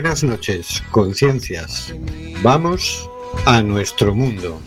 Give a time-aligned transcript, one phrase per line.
[0.00, 1.94] Buenas noches, conciencias.
[2.42, 3.06] Vamos
[3.44, 4.58] a nuestro mundo.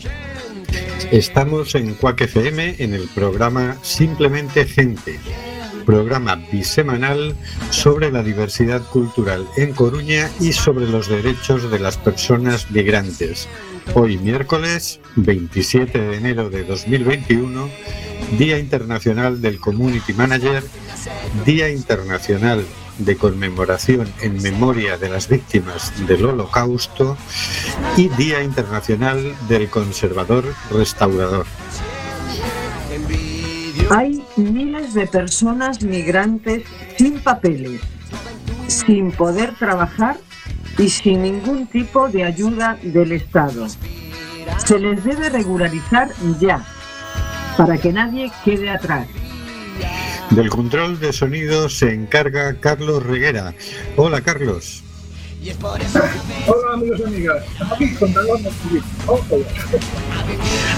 [1.12, 5.20] Estamos en Cuac FM en el programa Simplemente Gente,
[5.88, 7.36] programa bisemanal
[7.72, 13.50] sobre la diversidad cultural en Coruña y sobre los derechos de las personas migrantes.
[13.96, 17.70] Hoy miércoles 27 de enero de 2021,
[18.38, 20.64] Día Internacional del Community Manager,
[21.44, 22.64] Día Internacional
[22.98, 27.18] de conmemoración en memoria de las víctimas del Holocausto
[27.98, 31.46] y Día Internacional del Conservador Restaurador.
[33.90, 36.64] Hay miles de personas migrantes
[36.98, 37.82] sin papeles,
[38.68, 40.18] sin poder trabajar
[40.78, 43.68] y sin ningún tipo de ayuda del Estado.
[44.66, 46.66] Se les debe regularizar ya,
[47.58, 49.08] para que nadie quede atrás.
[50.32, 53.54] Del control de sonido se encarga Carlos Reguera.
[53.96, 54.84] Hola Carlos.
[56.48, 57.44] Hola amigos y amigas.
[57.72, 57.96] Aquí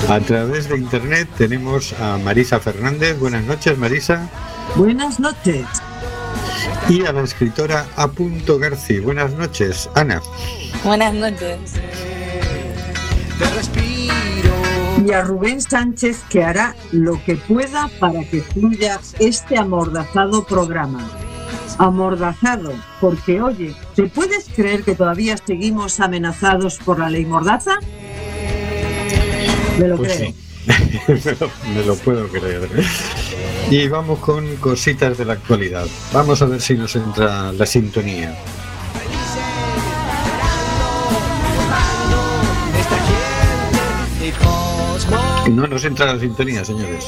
[0.10, 3.20] A través de internet tenemos a Marisa Fernández.
[3.20, 4.30] Buenas noches Marisa.
[4.76, 5.66] Buenas noches.
[6.90, 8.10] Y a la escritora A.
[8.60, 9.02] García.
[9.02, 10.22] Buenas noches, Ana.
[10.84, 11.60] Buenas noches.
[15.06, 21.08] Y a Rubén Sánchez que hará lo que pueda para que fluya este amordazado programa.
[21.78, 27.78] Amordazado, porque oye, ¿te puedes creer que todavía seguimos amenazados por la ley Mordaza?
[29.78, 30.30] Me lo Pues creo.
[30.30, 30.36] sí.
[31.08, 32.68] me, lo, me lo puedo creer.
[33.70, 35.86] Y vamos con cositas de la actualidad.
[36.12, 38.36] Vamos a ver si nos entra la sintonía.
[45.52, 47.06] No nos entra la sintonía, señores.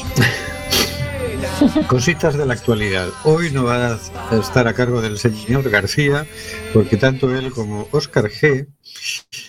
[1.88, 3.08] Cositas de la actualidad.
[3.24, 6.26] Hoy no va a estar a cargo del señor García,
[6.72, 8.68] porque tanto él como Óscar G,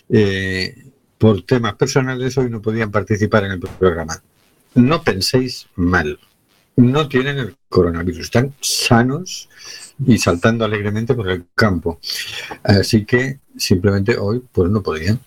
[0.09, 0.75] eh,
[1.17, 4.21] por temas personales, hoy no podían participar en el programa.
[4.73, 6.19] No penséis mal.
[6.75, 8.21] No tienen el coronavirus.
[8.21, 9.49] Están sanos
[10.05, 11.99] y saltando alegremente por el campo.
[12.63, 15.19] Así que simplemente hoy pues no podían.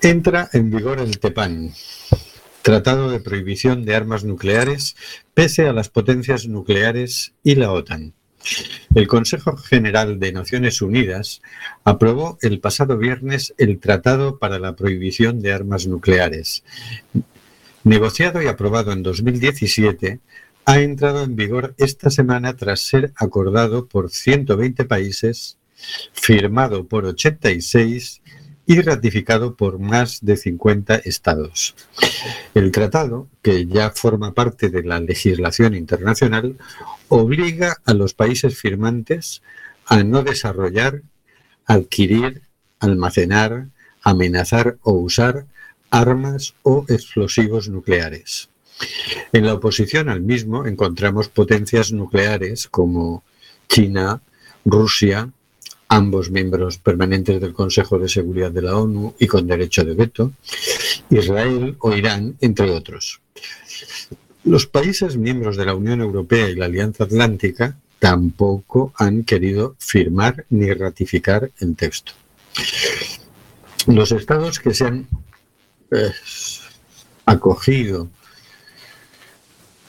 [0.00, 1.72] Entra en vigor el TEPAN,
[2.66, 4.96] Tratado de Prohibición de Armas Nucleares,
[5.34, 8.12] pese a las potencias nucleares y la OTAN.
[8.92, 11.42] El Consejo General de Naciones Unidas
[11.84, 16.64] aprobó el pasado viernes el Tratado para la Prohibición de Armas Nucleares.
[17.84, 20.18] Negociado y aprobado en 2017,
[20.64, 25.56] ha entrado en vigor esta semana tras ser acordado por 120 países,
[26.12, 28.22] firmado por 86
[28.66, 31.74] y ratificado por más de 50 estados.
[32.52, 36.56] El tratado, que ya forma parte de la legislación internacional,
[37.08, 39.42] obliga a los países firmantes
[39.86, 41.02] a no desarrollar,
[41.64, 42.42] adquirir,
[42.80, 43.68] almacenar,
[44.02, 45.46] amenazar o usar
[45.90, 48.48] armas o explosivos nucleares.
[49.32, 53.22] En la oposición al mismo encontramos potencias nucleares como
[53.68, 54.20] China,
[54.64, 55.30] Rusia,
[55.88, 60.32] ambos miembros permanentes del Consejo de Seguridad de la ONU y con derecho de veto,
[61.10, 63.20] Israel o Irán, entre otros.
[64.44, 70.44] Los países miembros de la Unión Europea y la Alianza Atlántica tampoco han querido firmar
[70.50, 72.12] ni ratificar el texto.
[73.86, 75.06] Los estados que se han
[75.90, 76.12] eh,
[77.24, 78.08] acogido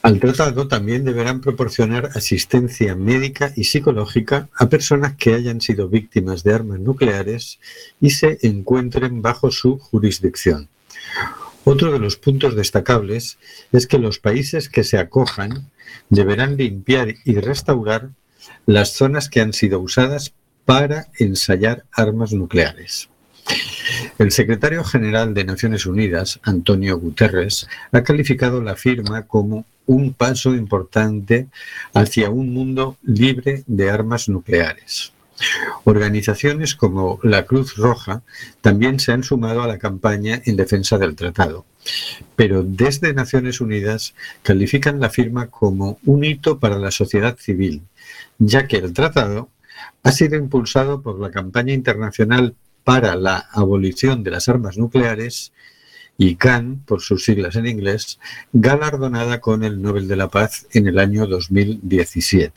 [0.07, 6.45] al tratado también deberán proporcionar asistencia médica y psicológica a personas que hayan sido víctimas
[6.45, 7.59] de armas nucleares
[7.99, 10.69] y se encuentren bajo su jurisdicción.
[11.65, 13.37] Otro de los puntos destacables
[13.73, 15.69] es que los países que se acojan
[16.09, 18.11] deberán limpiar y restaurar
[18.65, 20.31] las zonas que han sido usadas
[20.63, 23.09] para ensayar armas nucleares.
[24.17, 30.55] El secretario general de Naciones Unidas, Antonio Guterres, ha calificado la firma como un paso
[30.55, 31.47] importante
[31.93, 35.13] hacia un mundo libre de armas nucleares.
[35.83, 38.23] Organizaciones como la Cruz Roja
[38.61, 41.65] también se han sumado a la campaña en defensa del tratado,
[42.35, 47.83] pero desde Naciones Unidas califican la firma como un hito para la sociedad civil,
[48.39, 49.49] ya que el tratado
[50.01, 52.55] ha sido impulsado por la campaña internacional
[52.87, 55.51] para la abolición de las armas nucleares
[56.17, 58.17] y CAN, por sus siglas en inglés,
[58.53, 62.53] galardonada con el Nobel de la Paz en el año 2017.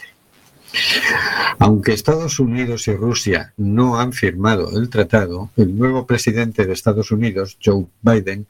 [1.59, 7.11] Aunque Estados Unidos y Rusia no han firmado el tratado, el nuevo presidente de Estados
[7.11, 8.47] Unidos, Joe Biden,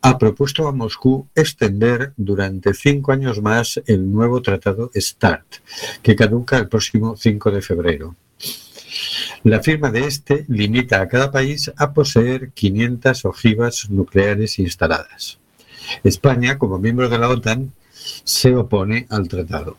[0.00, 5.56] ha propuesto a Moscú extender durante cinco años más el nuevo tratado START,
[6.02, 8.16] que caduca el próximo 5 de febrero.
[9.44, 15.38] La firma de este limita a cada país a poseer 500 ojivas nucleares instaladas.
[16.04, 17.72] España, como miembro de la OTAN,
[18.22, 19.76] se opone al tratado.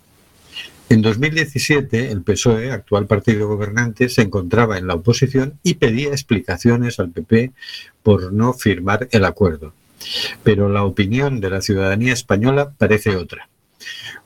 [0.89, 6.99] En 2017, el PSOE, actual partido gobernante, se encontraba en la oposición y pedía explicaciones
[6.99, 7.53] al PP
[8.03, 9.73] por no firmar el acuerdo.
[10.43, 13.47] Pero la opinión de la ciudadanía española parece otra.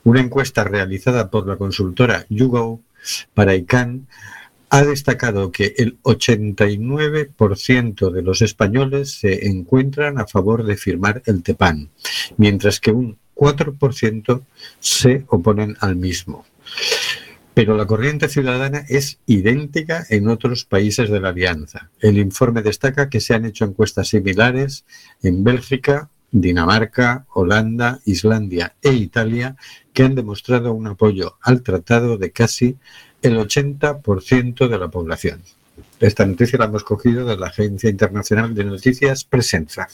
[0.02, 2.80] Una encuesta realizada por la consultora YouGo
[3.34, 4.08] para ICANN
[4.70, 11.42] ha destacado que el 89% de los españoles se encuentran a favor de firmar el
[11.42, 11.88] TEPAN,
[12.36, 14.42] mientras que un 4%
[14.80, 16.44] se oponen al mismo.
[17.54, 21.90] Pero la corriente ciudadana es idéntica en otros países de la Alianza.
[22.00, 24.84] El informe destaca que se han hecho encuestas similares
[25.22, 29.56] en Bélgica, Dinamarca, Holanda, Islandia e Italia,
[29.92, 32.76] que han demostrado un apoyo al tratado de casi
[33.22, 35.42] el 80% de la población.
[36.00, 39.88] Esta noticia la hemos cogido de la Agencia Internacional de Noticias Presenza.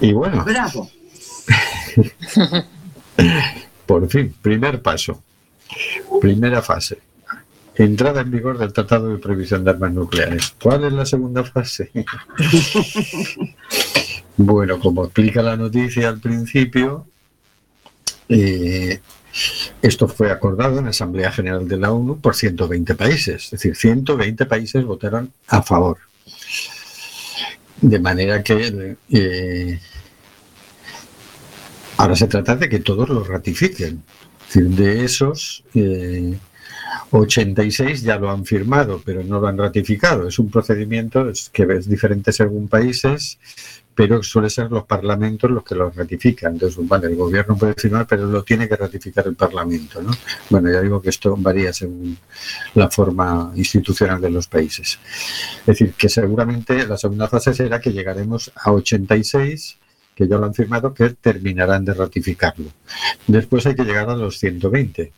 [0.00, 0.44] Y bueno.
[0.44, 0.90] Bravo.
[3.86, 5.22] Por fin, primer paso.
[6.20, 6.98] Primera fase.
[7.74, 10.54] Entrada en vigor del Tratado de Previsión de Armas Nucleares.
[10.62, 11.90] ¿Cuál es la segunda fase?
[14.36, 17.06] bueno, como explica la noticia al principio,
[18.28, 19.00] eh,
[19.80, 23.76] esto fue acordado en la Asamblea General de la ONU por 120 países, es decir,
[23.76, 25.98] 120 países votaron a favor.
[27.80, 29.80] De manera que eh,
[31.96, 34.02] ahora se trata de que todos lo ratifiquen.
[34.54, 35.64] De esos,
[37.10, 40.28] 86 eh, ya lo han firmado, pero no lo han ratificado.
[40.28, 43.38] Es un procedimiento que es diferente según países,
[43.94, 46.54] pero suele ser los parlamentos los que lo ratifican.
[46.54, 50.10] Entonces, vale, el gobierno puede firmar, pero lo tiene que ratificar el parlamento, ¿no?
[50.48, 52.16] Bueno, ya digo que esto varía según
[52.74, 54.98] la forma institucional de los países.
[55.60, 59.78] Es decir, que seguramente la segunda fase será que llegaremos a 86
[60.14, 62.66] que ya lo han firmado, que terminarán de ratificarlo.
[63.26, 65.10] Después hay que llegar a los 120.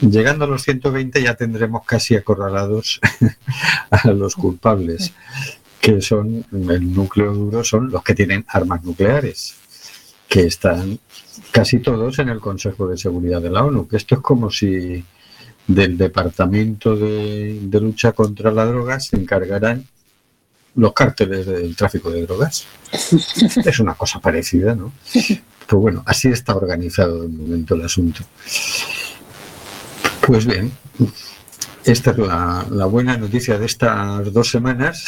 [0.00, 3.00] Llegando a los 120 ya tendremos casi acorralados
[3.90, 5.12] a los culpables
[5.82, 9.56] que son el núcleo duro, son los que tienen armas nucleares,
[10.28, 11.00] que están
[11.50, 15.04] casi todos en el Consejo de Seguridad de la ONU, que esto es como si
[15.66, 19.84] del Departamento de, Lucha contra la Droga se encargaran
[20.76, 22.64] los cárteles del tráfico de drogas.
[23.64, 24.92] es una cosa parecida, ¿no?
[25.12, 28.22] Pues bueno, así está organizado de momento el asunto.
[30.24, 30.70] Pues bien,
[31.84, 35.04] esta es la, buena noticia de estas dos semanas.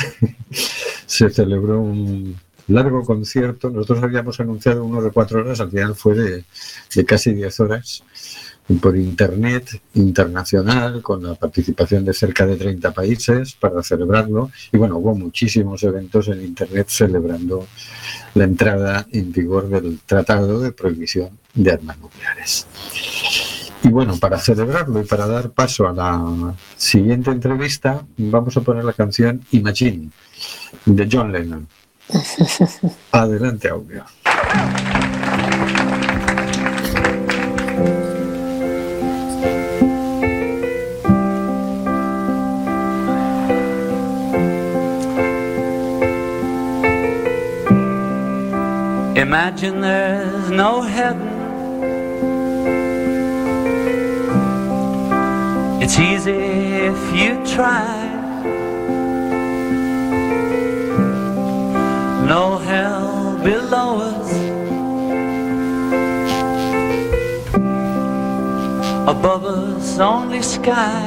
[1.06, 2.36] Se celebró un
[2.68, 3.70] largo concierto.
[3.70, 6.44] Nosotros habíamos anunciado uno de cuatro horas, al final fue de,
[6.94, 8.02] de casi diez horas
[8.80, 14.96] por internet internacional con la participación de cerca de 30 países para celebrarlo y bueno
[14.96, 17.66] hubo muchísimos eventos en internet celebrando
[18.34, 22.66] la entrada en vigor del Tratado de Prohibición de Armas Nucleares.
[23.84, 28.82] Y bueno, para celebrarlo y para dar paso a la siguiente entrevista, vamos a poner
[28.82, 30.08] la canción Imagine
[30.86, 31.68] de John Lennon.
[33.12, 34.04] Adelante, audio.
[49.16, 51.13] Imagine there's no heaven
[55.86, 57.84] It's easy if you try.
[62.26, 64.30] No hell below us.
[69.06, 71.04] Above us, only sky.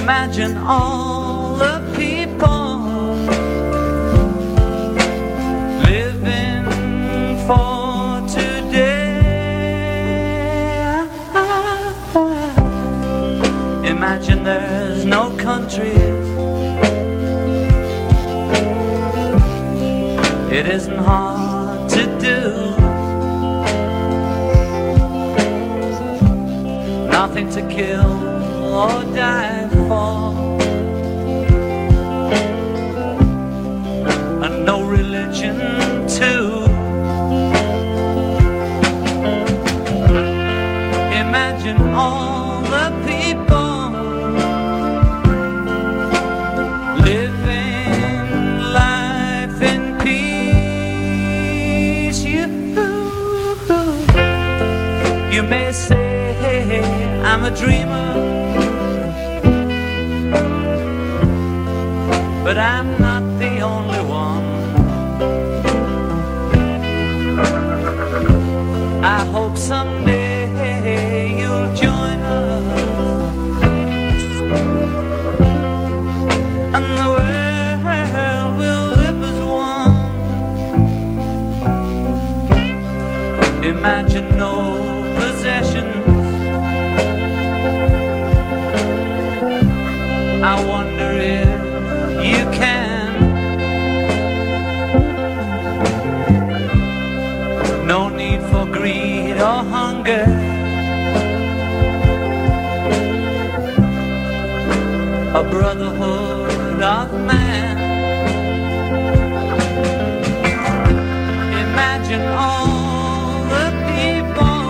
[0.00, 2.78] Imagine all the people
[5.82, 7.75] living for.
[20.58, 22.40] It isn't hard to do.
[27.10, 28.10] Nothing to kill
[28.74, 29.55] or die
[57.46, 58.12] a dreamer,
[62.42, 64.46] but I'm not the only one.
[69.04, 70.35] I hope someday
[105.50, 107.76] brotherhood of man.
[111.64, 114.60] Imagine all the people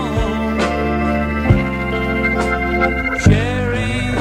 [3.26, 4.14] sharing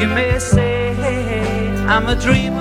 [0.00, 0.94] You, may say
[1.92, 2.59] I'm a dreamer,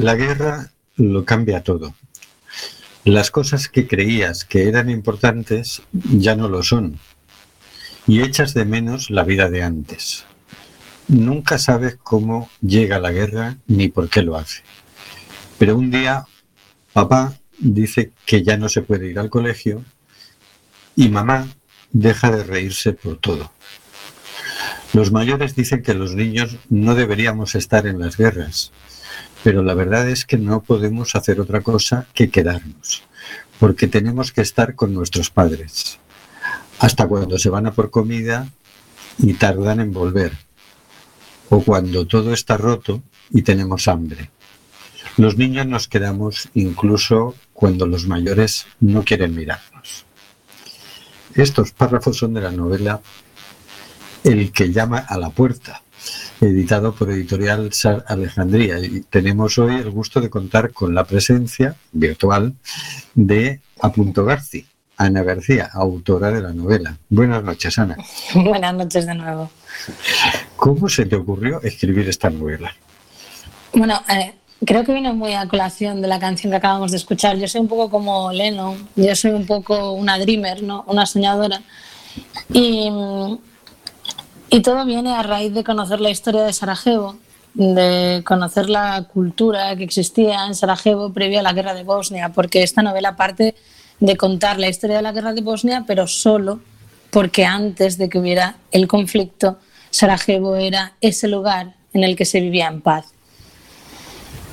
[0.00, 1.94] La guerra lo cambia todo.
[3.04, 6.98] Las cosas que creías que eran importantes ya no lo son.
[8.06, 10.24] Y echas de menos la vida de antes.
[11.06, 14.62] Nunca sabes cómo llega la guerra ni por qué lo hace.
[15.58, 16.24] Pero un día
[16.94, 19.84] papá dice que ya no se puede ir al colegio
[20.96, 21.46] y mamá
[21.92, 23.52] deja de reírse por todo.
[24.94, 28.72] Los mayores dicen que los niños no deberíamos estar en las guerras,
[29.42, 33.02] pero la verdad es que no podemos hacer otra cosa que quedarnos,
[33.58, 35.98] porque tenemos que estar con nuestros padres,
[36.78, 38.48] hasta cuando se van a por comida
[39.18, 40.32] y tardan en volver,
[41.48, 44.30] o cuando todo está roto y tenemos hambre.
[45.16, 50.04] Los niños nos quedamos incluso cuando los mayores no quieren mirarnos.
[51.34, 53.00] Estos párrafos son de la novela
[54.24, 55.82] El que llama a la puerta,
[56.40, 58.78] editado por Editorial Sar Alejandría.
[58.78, 62.54] Y tenemos hoy el gusto de contar con la presencia virtual
[63.14, 64.66] de Apunto Garci,
[64.96, 66.96] Ana García, autora de la novela.
[67.08, 67.96] Buenas noches, Ana.
[68.34, 69.50] Buenas noches de nuevo.
[70.56, 72.74] ¿Cómo se te ocurrió escribir esta novela?
[73.72, 77.36] Bueno, eh, creo que viene muy a colación de la canción que acabamos de escuchar.
[77.36, 80.84] Yo soy un poco como Lennon, yo soy un poco una dreamer, ¿no?
[80.86, 81.62] una soñadora.
[82.52, 82.90] Y,
[84.50, 87.16] y todo viene a raíz de conocer la historia de Sarajevo,
[87.54, 92.62] de conocer la cultura que existía en Sarajevo previo a la guerra de Bosnia, porque
[92.62, 93.54] esta novela parte
[94.00, 96.60] de contar la historia de la guerra de Bosnia, pero solo
[97.10, 99.58] porque antes de que hubiera el conflicto,
[99.90, 103.06] Sarajevo era ese lugar en el que se vivía en paz.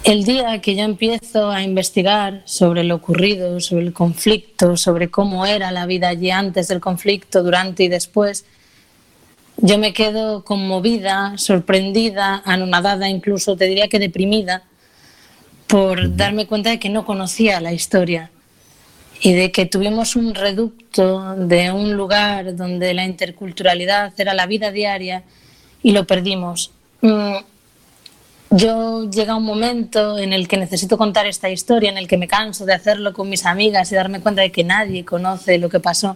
[0.04, 5.46] El día que yo empiezo a investigar sobre lo ocurrido, sobre el conflicto, sobre cómo
[5.46, 8.46] era la vida allí antes del conflicto, durante y después,
[9.58, 14.64] yo me quedo conmovida, sorprendida, anonadada, incluso te diría que deprimida,
[15.68, 18.32] por darme cuenta de que no conocía la historia
[19.22, 24.72] y de que tuvimos un reducto de un lugar donde la interculturalidad era la vida
[24.72, 25.24] diaria
[25.84, 26.72] y lo perdimos.
[27.02, 27.36] Mm,
[28.50, 32.30] Yo llega un momento en el que necesito contar esta historia, en el que me
[32.30, 35.82] canso de hacerlo con mis amigas y darme cuenta de que nadie conoce lo que
[35.82, 36.16] pasó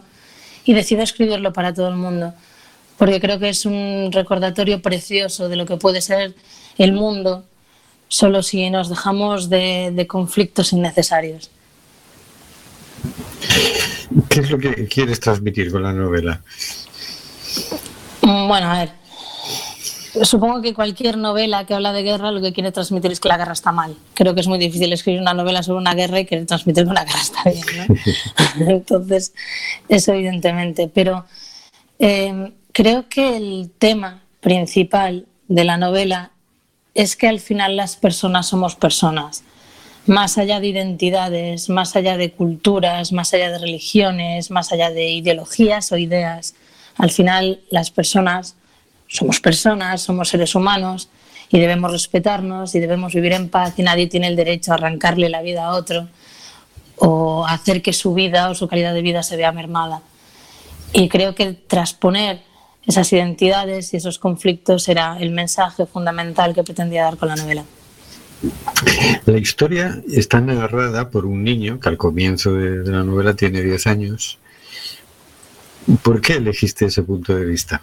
[0.64, 2.34] y decido escribirlo para todo el mundo,
[2.98, 6.36] porque creo que es un recordatorio precioso de lo que puede ser
[6.78, 7.46] el mundo
[8.08, 11.50] solo si nos dejamos de, de conflictos innecesarios.
[14.30, 16.42] ¿Qué es lo que quieres transmitir con la novela?
[18.22, 18.92] Mm, Bueno, a ver.
[20.24, 23.38] Supongo que cualquier novela que habla de guerra lo que quiere transmitir es que la
[23.38, 23.96] guerra está mal.
[24.14, 26.94] Creo que es muy difícil escribir una novela sobre una guerra y querer transmitir que
[26.94, 27.66] la guerra está bien.
[27.88, 27.96] ¿no?
[28.70, 29.34] Entonces,
[29.88, 30.92] eso evidentemente.
[30.94, 31.26] Pero
[32.00, 36.32] eh, creo que el tema principal de la novela
[36.94, 39.44] es que al final las personas somos personas.
[40.08, 45.10] Más allá de identidades, más allá de culturas, más allá de religiones, más allá de
[45.10, 46.56] ideologías o ideas,
[46.98, 48.56] al final las personas
[49.08, 51.10] somos personas, somos seres humanos
[51.50, 55.30] y debemos respetarnos y debemos vivir en paz y nadie tiene el derecho a arrancarle
[55.30, 56.08] la vida a otro
[56.98, 60.02] o hacer que su vida o su calidad de vida se vea mermada.
[60.94, 62.42] y creo que trasponer
[62.86, 67.64] esas identidades y esos conflictos era el mensaje fundamental que pretendía dar con la novela.
[69.26, 73.88] La historia está narrada por un niño que al comienzo de, la novela tiene 10
[73.88, 74.40] años.
[76.02, 77.82] ¿Por qué elegiste ese punto de vista?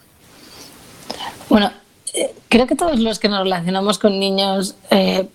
[1.48, 1.72] Bueno,
[2.48, 5.28] creo que todos los que nos relacionamos con niños eh,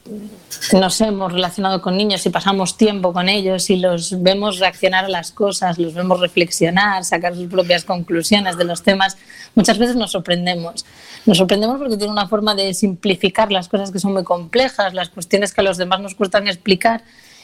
[0.74, 5.10] nos hemos relacionado con niños y pasamos tiempo con ellos y los vemos reaccionar a
[5.10, 9.18] las cosas, los vemos reflexionar, sacar sus propias conclusiones de los temas,
[9.56, 10.86] muchas veces nos sorprendemos.
[11.26, 15.10] Nos sorprendemos porque tiene una forma de simplificar las cosas que son muy complejas, las
[15.10, 17.04] cuestiones que a los demás nos cuestan explicar,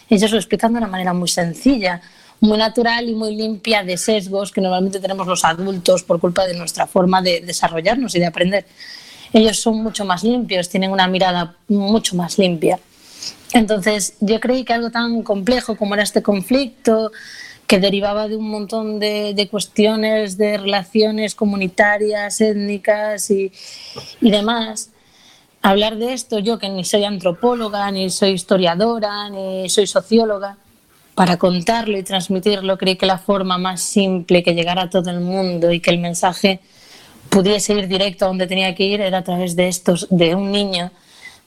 [0.09, 2.01] ellos lo explican de una manera muy sencilla,
[2.41, 6.55] muy natural y muy limpia de sesgos que normalmente tenemos los adultos por culpa de
[6.55, 8.65] nuestra forma de desarrollarnos y de aprender.
[9.33, 12.79] Ellos son mucho más limpios, tienen una mirada mucho más limpia.
[13.53, 17.11] Entonces, yo creí que algo tan complejo como era este conflicto,
[17.69, 23.51] que derivaba de un montón de, cuestiones de relaciones comunitarias, étnicas y,
[24.21, 24.89] y, demás.
[25.61, 30.57] Hablar de esto, yo que ni soy antropóloga, ni soy historiadora, ni soy socióloga,
[31.13, 35.19] para contarlo y transmitirlo, creí que la forma más simple que llegara a todo el
[35.19, 36.61] mundo y que el mensaje
[37.29, 40.51] pudiese ir directo a donde tenía que ir era a través de estos, de un
[40.51, 40.91] niño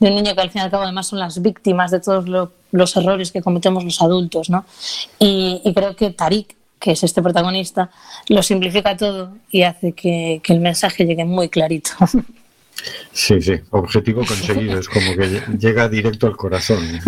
[0.02, 2.50] de un niño que al fin y al cabo además son las víctimas de todos
[2.72, 4.50] los errores que cometemos los adultos.
[4.50, 4.64] ¿no?
[5.20, 7.88] Y, creo que Tarik, que es este protagonista,
[8.28, 11.90] lo simplifica todo y hace que, el mensaje llegue muy clarito.
[13.12, 17.00] Sí, sí, objetivo conseguido, es como que llega directo al corazón.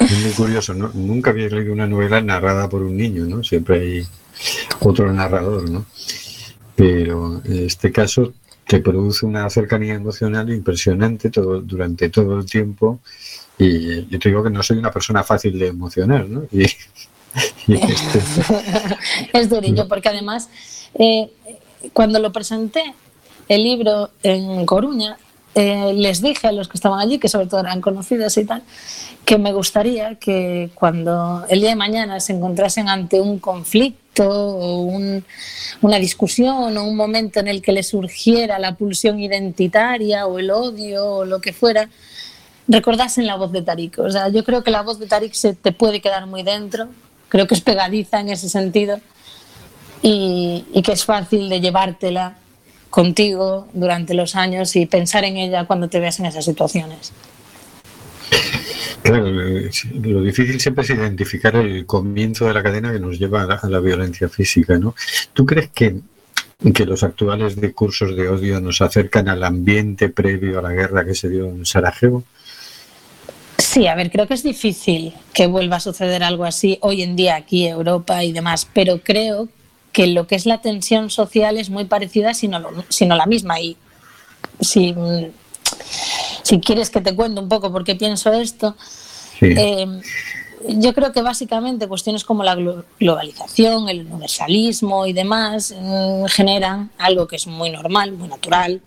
[0.00, 0.90] Es muy curioso, ¿no?
[0.94, 3.44] nunca había leído una novela narrada por un niño, ¿no?
[3.44, 4.06] Siempre hay
[4.80, 5.86] otro narrador, ¿no?
[6.78, 8.32] Pero en este caso
[8.64, 13.00] te produce una cercanía emocional impresionante todo, durante todo el tiempo.
[13.58, 16.44] Y yo te digo que no soy una persona fácil de emocionar, ¿no?
[16.52, 18.20] Y, este
[19.32, 20.48] es durillo, porque además,
[20.94, 21.28] eh,
[21.92, 22.94] cuando lo presenté,
[23.48, 25.18] el libro en Coruña,
[25.56, 28.62] eh, les dije a los que estaban allí, que sobre todo eran conocidos y tal,
[29.24, 34.82] que me gustaría que cuando el día de mañana se encontrasen ante un conflicto o
[35.80, 40.50] una discusión o un momento en el que les surgiera la pulsión identitaria o el
[40.50, 41.88] odio o lo que fuera,
[42.66, 43.98] recordasen la voz de Tarik.
[43.98, 46.88] O sea, yo creo que la voz de Tarik se te puede quedar muy dentro,
[47.28, 49.00] creo que es pegadiza en ese sentido
[50.02, 52.38] y, y que es fácil de llevártela
[52.90, 57.12] contigo durante los años y pensar en ella cuando te veas en esas situaciones.
[59.02, 63.68] Claro, lo difícil siempre es identificar el comienzo de la cadena que nos lleva a
[63.68, 64.94] la, violencia física, ¿no?
[65.32, 66.00] ¿Tú crees que,
[66.74, 71.14] que los actuales discursos de odio nos acercan al ambiente previo a la guerra que
[71.14, 72.24] se dio en Sarajevo?
[73.58, 77.16] Sí, a ver, creo que es difícil que vuelva a suceder algo así hoy en
[77.16, 79.48] día aquí, Europa y demás, pero creo
[79.92, 83.60] que lo que es la tensión social es muy parecida, sino, sino la misma.
[83.60, 83.76] Y
[84.60, 84.94] si,
[86.48, 88.74] si quieres que te cuente un poco por qué pienso esto,
[89.42, 89.86] eh,
[90.66, 92.56] yo creo que básicamente cuestiones como la
[92.98, 98.80] globalización, el universalismo y demás mm, generan algo que es muy normal, muy natural,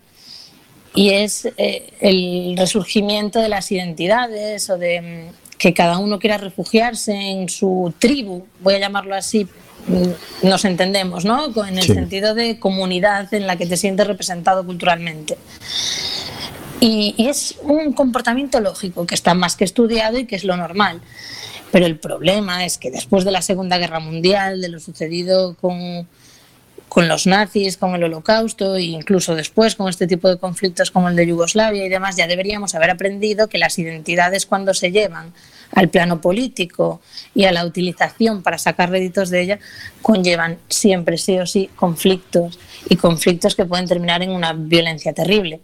[0.92, 6.38] y es eh, el resurgimiento de las identidades o de mm, que cada uno quiera
[6.38, 9.46] refugiarse en su tribu, voy a llamarlo así,
[9.86, 11.46] mm, nos entendemos, ¿no?
[11.64, 15.38] En el sentido de comunidad en la que te sientes representado culturalmente.
[16.84, 21.00] Y, es un comportamiento lógico que está más que estudiado y que es lo normal.
[21.70, 26.08] Pero el problema es que después de la Segunda Guerra Mundial, de lo sucedido con,
[26.88, 31.08] con los nazis, con el holocausto e incluso después con este tipo de conflictos como
[31.08, 35.32] el de Yugoslavia y demás, ya deberíamos haber aprendido que las identidades cuando se llevan
[35.76, 37.00] al plano político
[37.32, 39.58] y a la utilización para sacar réditos de ella,
[40.02, 45.60] conllevan siempre sí o sí conflictos y conflictos que pueden terminar en una violencia terrible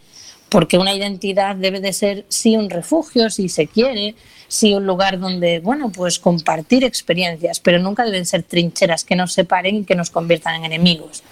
[0.48, 4.14] porque una identidad debe de ser sí un refugio, si se quiere,
[4.48, 9.32] sí un lugar donde, bueno, pues compartir experiencias, pero nunca deben ser trincheras que nos
[9.32, 11.22] separen y que nos conviertan en enemigos.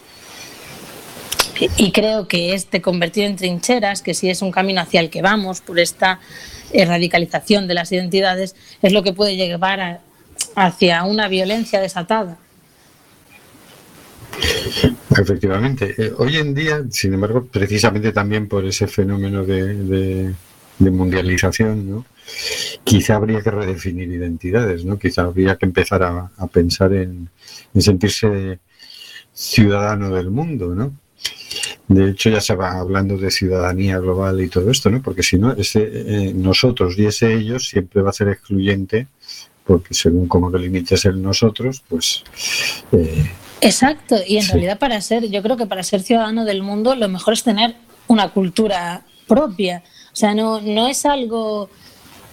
[1.79, 5.23] Y creo que este convertir en trincheras, que sí es un camino hacia el que
[5.23, 6.21] vamos por esta
[6.75, 10.01] radicalización de las identidades, es lo que puede llevar
[10.55, 12.37] hacia una violencia desatada.
[15.19, 15.95] Efectivamente.
[15.97, 20.35] Eh, hoy en día, sin embargo, precisamente también por ese fenómeno de,
[20.79, 22.07] mundialización, ¿no?
[22.85, 24.99] quizá habría que redefinir identidades, ¿no?
[24.99, 27.31] quizá habría que empezar a, pensar en,
[27.79, 28.59] sentirse
[29.33, 30.75] ciudadano del mundo.
[30.75, 30.93] ¿no?
[31.89, 35.01] De hecho, ya se va hablando de ciudadanía global y todo esto, ¿no?
[35.03, 39.07] porque si no, ese eh, nosotros y ese ellos siempre va a ser excluyente,
[39.65, 42.23] porque según como que limites el nosotros, pues...
[42.93, 43.25] Eh,
[43.61, 47.09] Exacto, y en realidad para ser, yo creo que para ser ciudadano del mundo lo
[47.09, 47.75] mejor es tener
[48.07, 49.83] una cultura propia.
[50.13, 51.69] O sea, no, no es algo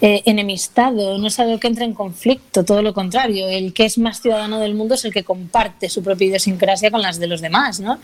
[0.02, 3.48] eh, enemistado, no es algo que entre en conflicto, todo lo contrario.
[3.48, 7.02] El que es más ciudadano del mundo es el que comparte su propia idiosincrasia con
[7.02, 8.00] las de los demás, ¿no?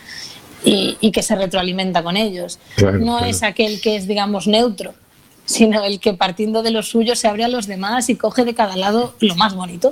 [0.64, 2.60] Y, que se retroalimenta con ellos.
[3.00, 4.94] no es aquel que es, digamos, neutro,
[5.46, 8.54] sino el que partiendo de lo suyo se abre a los demás y coge de
[8.54, 9.92] cada lado lo más bonito.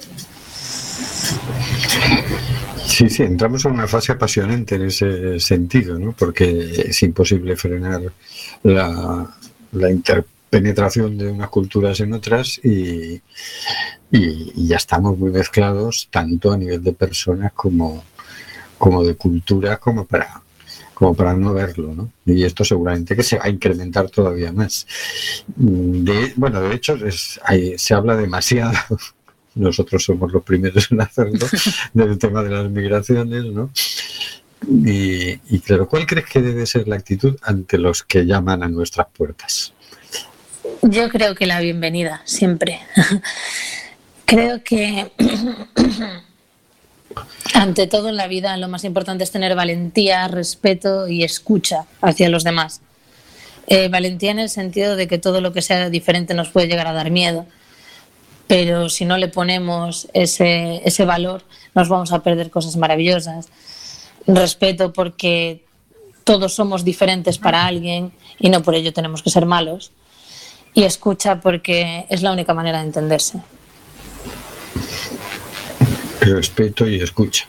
[2.87, 6.13] Sí, sí, entramos en una fase apasionante en ese sentido, ¿no?
[6.13, 8.01] Porque es imposible frenar
[8.63, 9.37] la,
[9.73, 13.21] la interpenetración de unas culturas en otras y,
[14.09, 18.05] y, ya estamos muy mezclados tanto a nivel de personas como,
[18.77, 20.41] como de culturas como para
[20.93, 22.11] como para no verlo, ¿no?
[22.25, 24.87] Y esto seguramente que se va a incrementar todavía más.
[25.55, 27.39] De, bueno, de hecho, es,
[27.77, 28.71] se habla demasiado
[29.57, 31.47] nosotros somos los primeros en hacerlo,
[31.93, 33.69] del tema de las migraciones, ¿no?
[34.67, 38.67] Y, y, claro, ¿cuál crees que debe ser la actitud ante los que llaman a
[38.67, 39.73] nuestras puertas?
[40.81, 42.79] Yo creo que la bienvenida, siempre.
[44.25, 45.11] creo que
[47.53, 52.29] ante todo en la vida lo más importante es tener valentía, respeto y escucha hacia
[52.29, 52.81] los demás.
[53.67, 56.87] Eh, valentía en el sentido de que todo lo que sea diferente nos puede llegar
[56.87, 57.45] a dar miedo
[58.47, 61.43] pero si no le ponemos ese, ese valor
[61.75, 63.49] nos vamos a perder cosas maravillosas.
[64.25, 65.63] Respeto porque
[66.23, 69.91] todos somos diferentes para alguien y no por ello tenemos que ser malos.
[70.73, 73.41] Y escucha porque es la única manera de entenderse.
[76.21, 77.47] Respeto y escucha.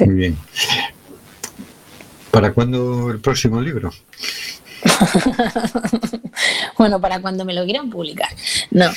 [0.00, 0.38] Muy bien.
[2.30, 3.92] ¿Para cuándo el próximo libro?
[6.78, 8.30] bueno, para cuando me lo quieran publicar.
[8.70, 8.90] No,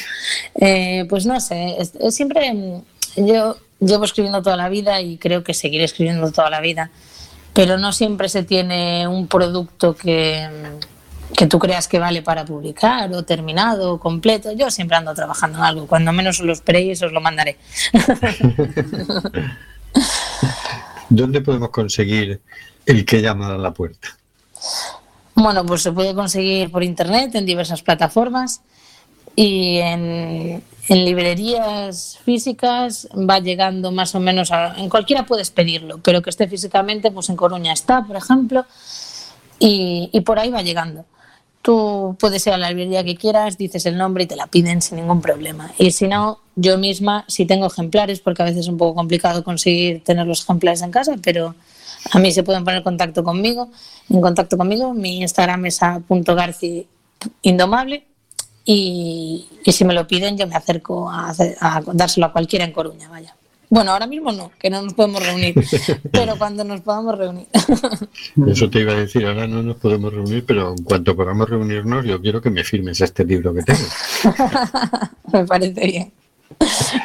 [0.55, 1.77] eh, pues no sé,
[2.09, 6.61] siempre mm, yo llevo escribiendo toda la vida y creo que seguiré escribiendo toda la
[6.61, 6.91] vida,
[7.53, 10.47] pero no siempre se tiene un producto que,
[11.35, 14.51] que tú creas que vale para publicar o terminado o completo.
[14.51, 17.57] Yo siempre ando trabajando en algo, cuando menos os lo esperéis os lo mandaré.
[21.09, 22.41] ¿Dónde podemos conseguir
[22.85, 24.17] el que llama a la puerta?
[25.35, 28.61] Bueno, pues se puede conseguir por internet en diversas plataformas
[29.35, 36.21] y en, librerías físicas va llegando más o menos a, en cualquiera puedes pedirlo, pero
[36.21, 38.65] que esté físicamente, pues en Coruña está, por ejemplo,
[39.59, 41.05] y, y por ahí va llegando.
[41.61, 44.81] Tú puedes ir a la librería que quieras, dices el nombre y te la piden
[44.81, 45.71] sin ningún problema.
[45.79, 49.43] Y si no, yo misma, si tengo ejemplares, porque a veces es un poco complicado
[49.43, 51.55] conseguir tener los ejemplares en casa, pero
[52.11, 53.71] a mí se pueden poner en contacto conmigo,
[54.09, 54.93] en contacto conmigo.
[54.93, 56.87] Mi Instagram es a .garci
[57.41, 58.05] indomable
[58.63, 61.33] y, si me lo piden yo me acerco a,
[61.93, 63.35] dárselo a cualquiera en Coruña, vaya.
[63.69, 65.55] Bueno, ahora mismo no, que no nos podemos reunir,
[66.11, 67.47] pero cuando nos podamos reunir.
[68.47, 72.05] Eso te iba a decir, ahora no nos podemos reunir, pero en cuanto podamos reunirnos,
[72.05, 73.79] yo quiero que me firmes este libro que tengo.
[75.33, 76.13] me parece bien,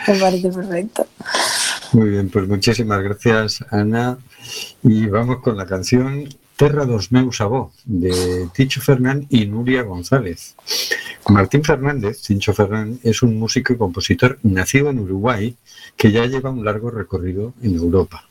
[0.07, 1.07] me parece perfecto.
[1.93, 4.19] Muy bien, pues muchísimas gracias, Ana.
[4.83, 10.55] Y vamos con la canción Terra dos meus avó, de Ticho Fernán y Nuria González.
[11.29, 15.57] Martín Fernández, Tincho Fernán, es un músico y compositor nacido en Uruguay
[15.97, 18.29] que ya lleva un largo recorrido en Europa.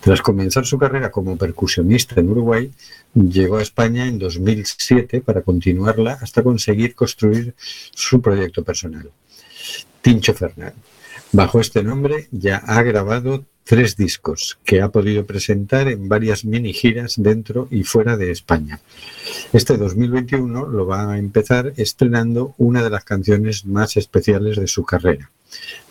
[0.00, 2.70] Tras comenzar su carrera como percusionista en Uruguay,
[3.14, 9.10] llegó a España en 2007 para continuarla hasta conseguir construir su proyecto personal.
[10.00, 10.74] Tincho Fernán.
[11.34, 16.72] Bajo este nombre ya ha grabado tres discos que ha podido presentar en varias mini
[16.72, 18.78] giras dentro y fuera de España.
[19.52, 24.84] Este 2021 lo va a empezar estrenando una de las canciones más especiales de su
[24.84, 25.32] carrera,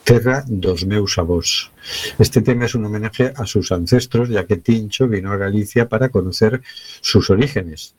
[0.06, 1.72] Terra dos meus avós.
[2.20, 6.08] Este tema es un homenaje a sus ancestros, ya que Tincho vino a Galicia para
[6.08, 6.62] conocer
[7.02, 7.96] sus orígenes.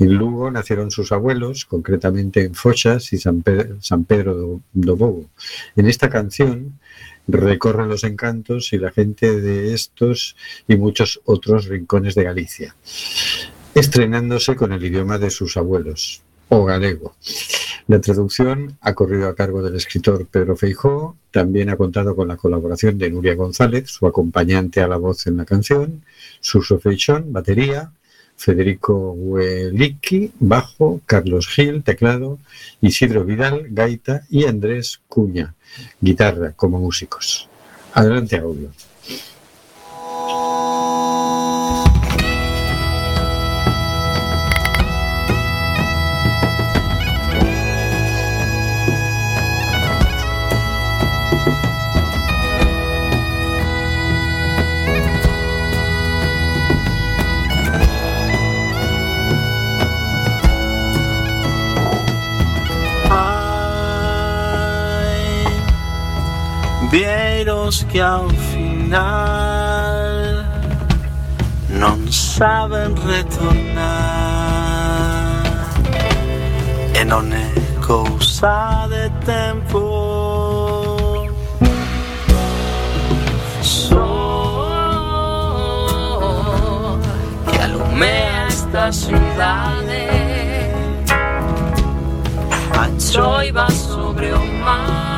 [0.00, 5.26] En Lugo nacieron sus abuelos, concretamente en Fochas y San Pedro, do Bobo.
[5.76, 6.80] En esta canción
[7.28, 10.36] recorre los encantos y la gente de estos
[10.66, 12.74] y muchos otros rincones de Galicia,
[13.74, 17.14] estrenándose con el idioma de sus abuelos, o galego.
[17.86, 22.38] La traducción ha corrido a cargo del escritor Pedro Feijó, también ha contado con la
[22.38, 26.04] colaboración de Nuria González, su acompañante a la voz en la canción,
[26.40, 27.92] Suso Feixón, batería,
[28.40, 32.38] Federico Huelicki, bajo, Carlos Gil, teclado,
[32.80, 35.54] Isidro Vidal, gaita y Andrés Cuña,
[36.00, 37.50] guitarra como músicos.
[37.92, 38.70] Adelante, audio.
[67.70, 70.44] sabemos que ao final
[71.68, 73.86] non saben retornar.
[76.98, 77.52] E non é
[77.86, 79.78] cousa de tempo
[83.62, 84.18] Sol
[87.46, 90.10] que alumea esta cidade
[92.74, 95.09] a choiva sobre o mar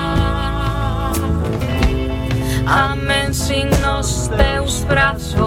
[2.67, 5.43] amén sin nos teus brazos.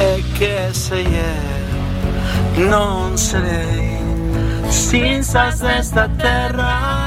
[0.00, 3.98] E que sei eu non serei.
[4.70, 7.05] Cinzas desta terra.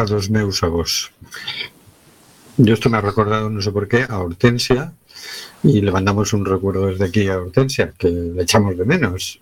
[0.00, 1.10] Terra dos meus avós.
[2.56, 4.94] Yo esto me ha recordado, no sé por qué, a Hortensia
[5.62, 9.38] y le mandamos un recuerdo desde aquí a Hortensia, que le echamos de menos.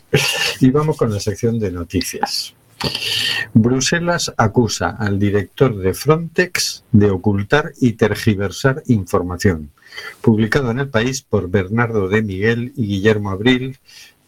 [0.60, 2.54] y vamos con la sección de noticias.
[3.52, 9.70] Bruselas acusa al director de Frontex de ocultar y tergiversar información.
[10.20, 13.78] Publicado en el país por Bernardo de Miguel y Guillermo Abril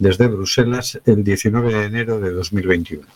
[0.01, 3.07] desde Bruselas el 19 de enero de 2021.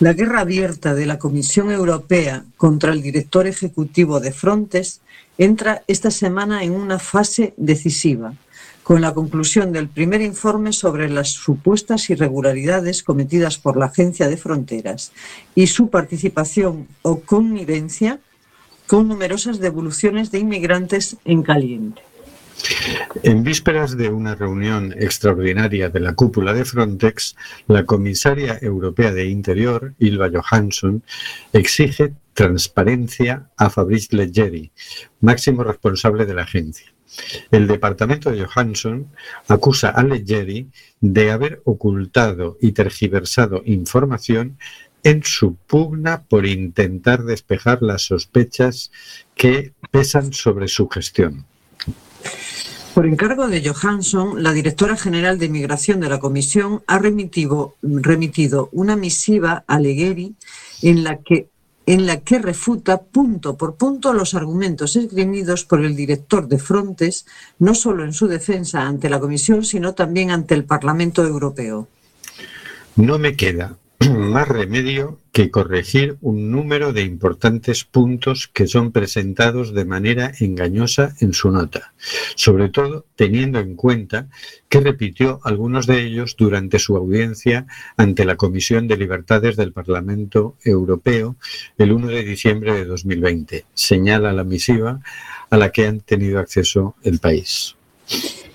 [0.00, 5.00] La guerra abierta de la Comisión Europea contra el director ejecutivo de Frontex
[5.38, 8.34] entra esta semana en una fase decisiva,
[8.82, 14.36] con la conclusión del primer informe sobre las supuestas irregularidades cometidas por la Agencia de
[14.36, 15.12] Fronteras
[15.54, 18.18] y su participación o connivencia
[18.88, 22.02] con numerosas devoluciones de inmigrantes en caliente.
[23.22, 27.36] En vísperas de una reunión extraordinaria de la cúpula de Frontex,
[27.68, 31.02] la comisaria europea de Interior, Ilva Johansson,
[31.52, 34.72] exige transparencia a Fabrice Leggeri,
[35.20, 36.92] máximo responsable de la agencia.
[37.50, 39.08] El departamento de Johansson
[39.48, 40.68] acusa a Leggeri
[41.00, 44.58] de haber ocultado y tergiversado información
[45.04, 48.90] en su pugna por intentar despejar las sospechas
[49.34, 51.46] que pesan sobre su gestión.
[52.94, 57.74] Por encargo de Johansson, la directora general de Migración de la Comisión ha remitido,
[58.70, 60.36] una misiva a Leggeri
[60.80, 61.48] en la que
[61.86, 67.26] en la que refuta punto por punto los argumentos esgrimidos por el director de Frontex,
[67.58, 71.86] no solo en su defensa ante la Comisión, sino también ante el Parlamento Europeo.
[72.96, 73.76] No me queda
[74.10, 81.14] más remedio que corregir un número de importantes puntos que son presentados de manera engañosa
[81.20, 81.94] en su nota,
[82.34, 84.28] sobre todo teniendo en cuenta
[84.68, 90.56] que repitió algunos de ellos durante su audiencia ante la Comisión de Libertades del Parlamento
[90.64, 91.36] Europeo
[91.78, 95.00] el 1 de diciembre de 2020, señala la misiva
[95.50, 97.76] a la que han tenido acceso el país.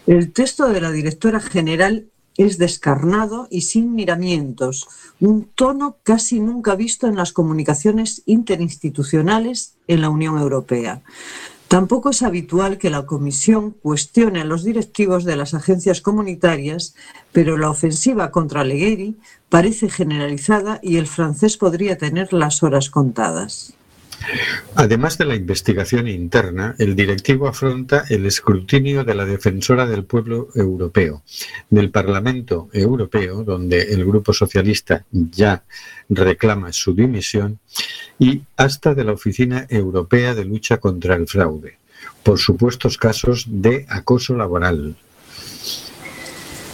[0.05, 2.07] El texto de la directora general
[2.39, 4.87] es descarnado y sin miramientos,
[5.19, 11.01] un tono casi nunca visto en las comunicaciones interinstitucionales en la Unión Europea.
[11.67, 16.95] Tampoco es habitual que la Comisión cuestione a los directivos de las agencias comunitarias,
[17.33, 19.17] pero la ofensiva contra Legueri
[19.49, 23.73] parece generalizada y el francés podría tener las horas contadas.
[24.75, 30.49] Además de la investigación interna, el directivo afronta el escrutinio de la defensora del pueblo
[30.55, 31.23] europeo,
[31.69, 35.63] del Parlamento Europeo, donde el Grupo Socialista ya
[36.09, 37.59] reclama su dimisión,
[38.17, 41.77] y hasta de la Oficina Europea de Lucha contra el Fraude,
[42.23, 44.95] por supuestos casos de acoso laboral.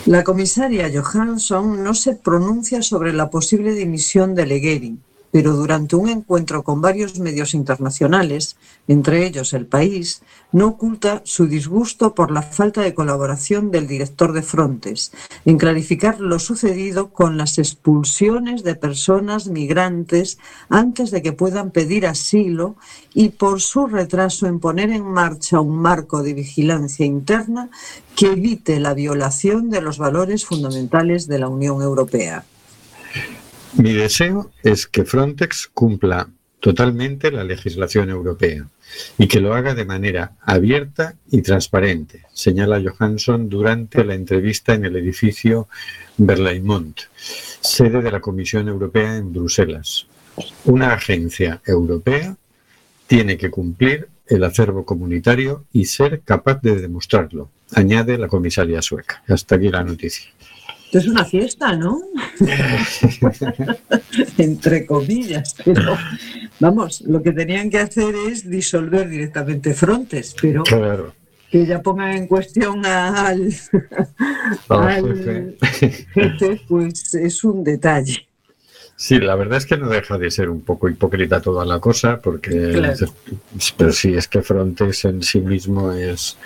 [0.05, 4.97] La comisaria Johansson no se pronuncia sobre la posible dimisión de Legueri,
[5.35, 8.55] pero durante un encuentro con varios medios internacionales,
[8.87, 10.21] entre ellos El País,
[10.53, 15.11] no oculta su disgusto por la falta de colaboración del director de Frontes
[15.43, 20.37] en clarificar lo sucedido con las expulsiones de personas migrantes
[20.69, 22.77] antes de que puedan pedir asilo
[23.13, 27.69] y por su retraso en poner en marcha un marco de vigilancia interna
[28.15, 32.45] que evite la violación de los valores fundamentales de la Unión Europea.
[33.77, 36.29] Mi deseo es que Frontex cumpla
[36.61, 38.67] totalmente la legislación europea
[39.17, 44.85] y que lo haga de manera abierta y transparente, señala Johansson durante la entrevista en
[44.85, 45.67] el edificio
[46.17, 50.07] Berlaymont, sede de la Comisión Europea en Bruselas.
[50.63, 52.37] Una agencia europea
[53.07, 59.21] tiene que cumplir el acervo comunitario y ser capaz de demostrarlo, añade la comisaria sueca.
[59.27, 60.31] Hasta aquí la noticia
[60.91, 62.01] es una fiesta, ¿no?
[64.37, 65.97] Entre comillas, pero
[66.59, 70.63] vamos, lo que tenían que hacer es disolver directamente frontes, pero
[71.51, 73.53] que ya pongan en cuestión al,
[76.13, 78.27] jefe, pues es un detalle.
[78.97, 82.21] Sí, la verdad es que no deja de ser un poco hipócrita toda la cosa,
[82.21, 82.93] porque
[83.77, 86.37] pero sí es que Frontex en sí mismo es,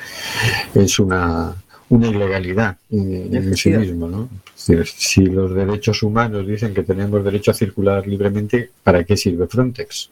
[0.73, 1.55] es una
[1.89, 4.29] una ilegalidad en, sí mismo, ¿no?
[4.55, 10.11] Si, los derechos humanos dicen que tenemos derecho a circular libremente, ¿para qué sirve Frontex?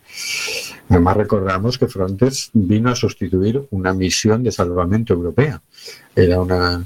[0.89, 5.61] Además recordamos que Frontex vino a sustituir una misión de salvamento europea.
[6.15, 6.85] Era una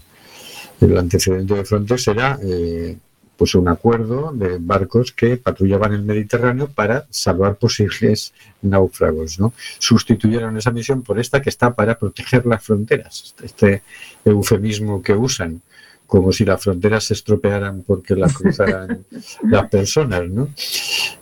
[0.82, 2.98] el antecedente de Frontex era eh,
[3.42, 9.40] pues un acuerdo de barcos que patrullaban el Mediterráneo para salvar posibles náufragos.
[9.40, 9.52] ¿no?
[9.80, 13.34] Sustituyeron esa misión por esta que está para proteger las fronteras.
[13.42, 13.82] Este
[14.24, 15.60] eufemismo que usan,
[16.06, 19.06] como si las fronteras se estropearan porque las cruzaran
[19.50, 20.30] las personas.
[20.30, 20.50] ¿no?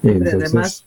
[0.03, 0.83] Además,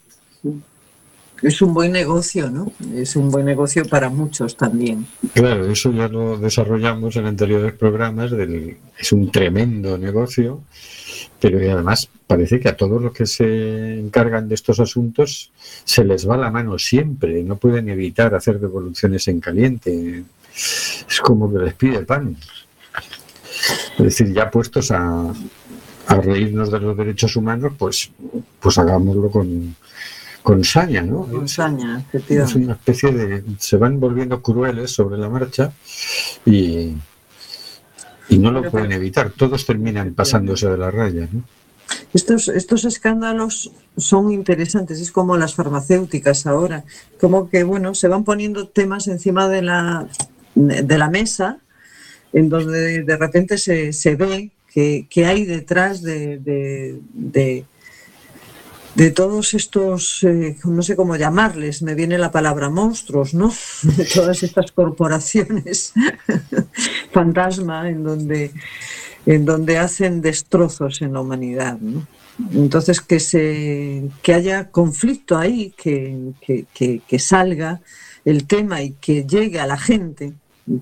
[1.40, 2.70] es un buen negocio, ¿no?
[2.94, 5.06] Es un buen negocio para muchos también.
[5.32, 8.32] Claro, eso ya lo desarrollamos en anteriores programas.
[8.32, 10.60] Del, es un tremendo negocio
[11.40, 15.50] pero además parece que a todos los que se encargan de estos asuntos
[15.84, 20.24] se les va la mano siempre, no pueden evitar hacer devoluciones en caliente.
[20.54, 22.36] Es como que les pide pan.
[23.98, 25.32] Es decir, ya puestos a,
[26.08, 28.10] reírnos de los derechos humanos, pues,
[28.60, 29.74] pues hagámoslo con,
[30.42, 31.24] con saña, ¿no?
[31.26, 33.44] Con saña, Es una especie de...
[33.58, 35.72] se van volviendo crueles sobre la marcha
[36.44, 36.94] y,
[38.28, 41.28] y no lo pueden evitar, todos terminan pasándose de la raya.
[42.14, 46.84] Estos, estos escándalos son interesantes, es como las farmacéuticas ahora,
[47.20, 50.08] como que bueno, se van poniendo temas encima de la,
[50.54, 51.58] de la mesa,
[52.32, 57.66] en donde de repente se, se ve que, hay detrás de, de
[59.10, 63.52] todos estos, eh, no sé cómo llamarles, me viene la palabra monstruos, ¿no?
[63.82, 65.94] De todas estas corporaciones
[67.12, 68.52] fantasma en donde,
[69.24, 72.06] en donde hacen destrozos en la humanidad, ¿no?
[72.54, 76.32] Entonces, que, se, que haya conflicto ahí, que,
[76.74, 77.80] que, salga
[78.24, 80.32] el tema y que llegue a la gente,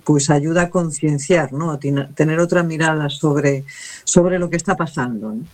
[0.05, 1.73] pues ayuda a concienciar, ¿no?
[1.73, 3.65] a tener otra mirada sobre,
[4.05, 5.33] sobre lo que está pasando.
[5.33, 5.45] ¿no?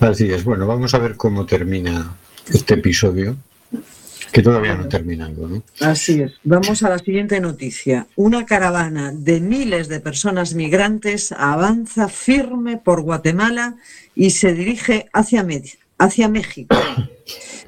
[0.00, 0.44] Así es.
[0.44, 2.16] Bueno, vamos a ver cómo termina
[2.52, 3.36] este episodio,
[4.32, 5.48] que todavía no ha terminado.
[5.48, 5.62] ¿no?
[5.80, 6.32] Así es.
[6.44, 8.06] Vamos a la siguiente noticia.
[8.16, 13.76] Una caravana de miles de personas migrantes avanza firme por Guatemala
[14.14, 15.46] y se dirige hacia,
[15.98, 16.76] hacia México.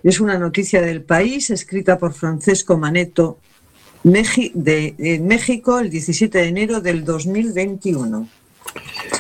[0.02, 3.38] Es una noticia del país escrita por Francesco Maneto
[4.02, 8.28] de México el 17 de enero del 2021.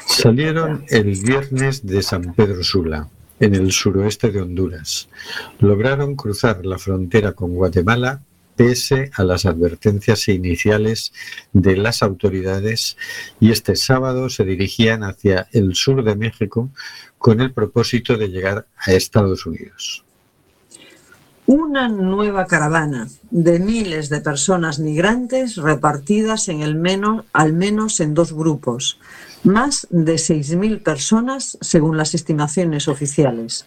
[0.06, 3.08] Salieron el viernes de San Pedro Sula,
[3.40, 5.08] en el suroeste de Honduras.
[5.58, 8.22] Lograron cruzar la frontera con Guatemala
[8.56, 11.12] pese a las advertencias iniciales
[11.52, 12.96] de las autoridades
[13.40, 16.70] y este sábado se dirigían hacia el sur de México
[17.18, 20.04] con el propósito de llegar a Estados Unidos.
[21.46, 28.14] Una nueva caravana de miles de personas migrantes repartidas en el menos, al menos en
[28.14, 28.98] dos grupos,
[29.44, 33.66] más de 6.000 personas según las estimaciones oficiales.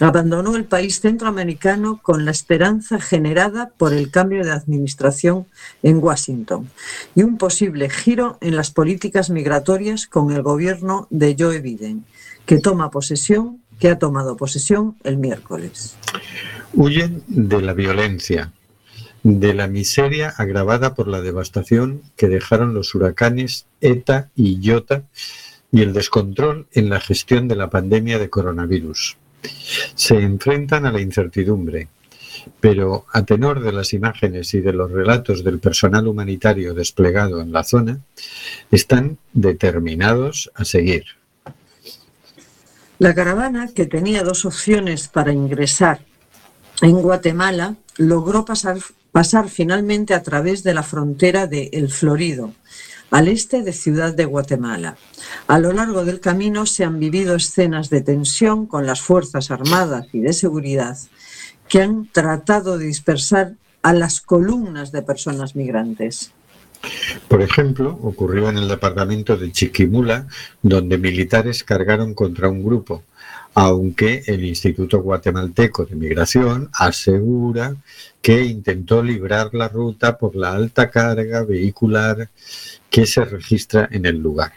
[0.00, 5.46] abandonó el país centroamericano con la esperanza generada por el cambio de administración
[5.82, 6.68] en Washington
[7.14, 12.04] y un posible giro en las políticas migratorias con el gobierno de Joe Biden,
[12.46, 15.94] que toma posesión, que ha tomado posesión el miércoles.
[16.72, 18.50] Huyen de la violencia,
[19.22, 25.04] de la miseria agravada por la devastación que dejaron los huracanes ETA y IOTA
[25.70, 29.16] y el descontrol en la gestión de la pandemia de coronavirus.
[29.94, 31.88] Se enfrentan a la incertidumbre,
[32.60, 37.52] pero a tenor de las imágenes y de los relatos del personal humanitario desplegado en
[37.52, 38.00] la zona,
[38.70, 41.04] están determinados a seguir.
[42.98, 46.04] La caravana, que tenía dos opciones para ingresar
[46.82, 48.78] en Guatemala, logró pasar,
[49.12, 52.52] pasar finalmente a través de la frontera de El Florido,
[53.10, 54.96] al este de Ciudad de Guatemala.
[55.46, 60.06] A lo largo del camino se han vivido escenas de tensión con las Fuerzas Armadas
[60.12, 60.96] y de Seguridad
[61.68, 66.32] que han tratado de dispersar a las columnas de personas migrantes.
[67.28, 70.26] Por ejemplo, ocurrió en el departamento de Chiquimula,
[70.62, 73.04] donde militares cargaron contra un grupo,
[73.54, 77.76] aunque el Instituto Guatemalteco de Migración asegura
[78.20, 82.30] que intentó librar la ruta por la alta carga vehicular
[82.88, 84.52] que se registra en el lugar.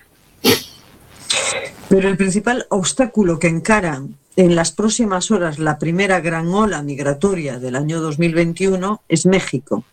[1.90, 4.02] Pero el principal obstáculo que encara
[4.38, 9.84] en las próximas horas la primera gran ola migratoria del año 2021 es México.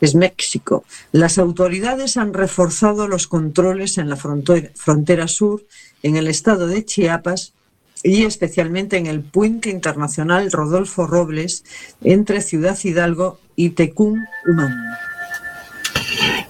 [0.00, 0.84] Es México.
[1.12, 5.64] Las autoridades han reforzado los controles en la frontera sur,
[6.02, 7.54] en el estado de Chiapas
[8.02, 11.64] y especialmente en el puente internacional Rodolfo Robles
[12.02, 14.74] entre Ciudad Hidalgo y Tecún Humán.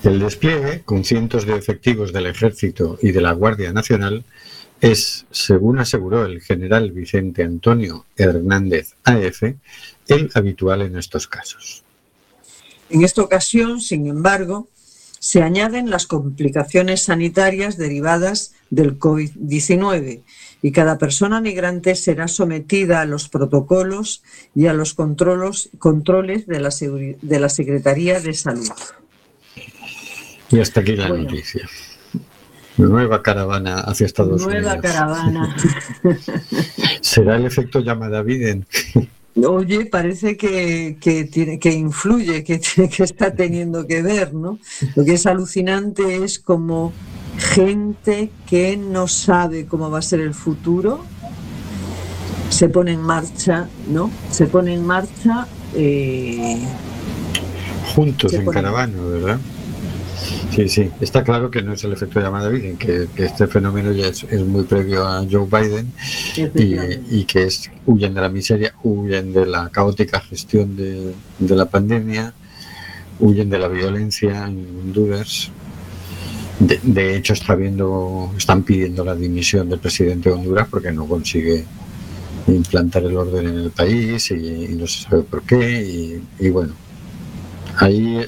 [0.02, 4.24] El despliegue, con cientos de efectivos del Ejército y de la Guardia Nacional,
[4.80, 9.42] es, según aseguró el general Vicente Antonio Hernández AF,
[10.08, 11.84] el habitual en estos casos.
[12.90, 14.68] En esta ocasión, sin embargo,
[15.20, 20.22] se añaden las complicaciones sanitarias derivadas del COVID-19
[20.62, 24.22] y cada persona migrante será sometida a los protocolos
[24.54, 28.70] y a los controles, controles de, la de la Secretaría de Salud.
[30.50, 31.24] Y hasta aquí la bueno.
[31.24, 31.68] noticia.
[32.76, 34.64] Nueva caravana hacia Estados Nueva Unidos.
[34.64, 35.56] Nueva caravana.
[37.00, 38.64] ¿Será el efecto llamada Biden?
[39.46, 44.58] Oye, parece que, que, tiene, que influye, que, que está teniendo que ver, ¿no?
[44.94, 46.92] Lo que es alucinante es como
[47.42, 51.04] gente que no sabe cómo va a ser el futuro
[52.52, 54.10] se pone en marcha, ¿no?
[54.30, 55.46] Se pone en marcha.
[55.74, 56.58] Eh,
[57.94, 59.38] Juntos en caravana, ¿verdad?
[60.54, 63.90] Sí, sí, está claro que no es el efecto llamada Biden, que, que este fenómeno
[63.90, 65.92] ya es, es, muy previo a Joe Biden
[66.54, 71.56] y, y, que es huyen de la miseria, huyen de la caótica gestión de, de
[71.56, 72.34] la pandemia,
[73.18, 75.50] huyen de la violencia en Honduras.
[76.58, 81.06] De, de, hecho, está viendo, están pidiendo la dimisión del presidente de Honduras porque no
[81.06, 81.64] consigue
[82.46, 86.20] implantar el orden en el país y, y no se sabe por qué.
[86.38, 86.74] Y, bueno,
[87.78, 88.20] ahí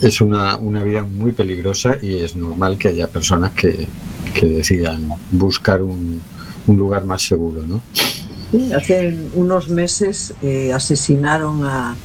[0.00, 3.86] es una, una, vida muy peligrosa y es normal que haya personas que,
[4.34, 6.20] que decidan buscar un,
[6.66, 7.82] un, lugar más seguro, ¿no?
[8.76, 11.96] Hace unos meses eh, asesinaron a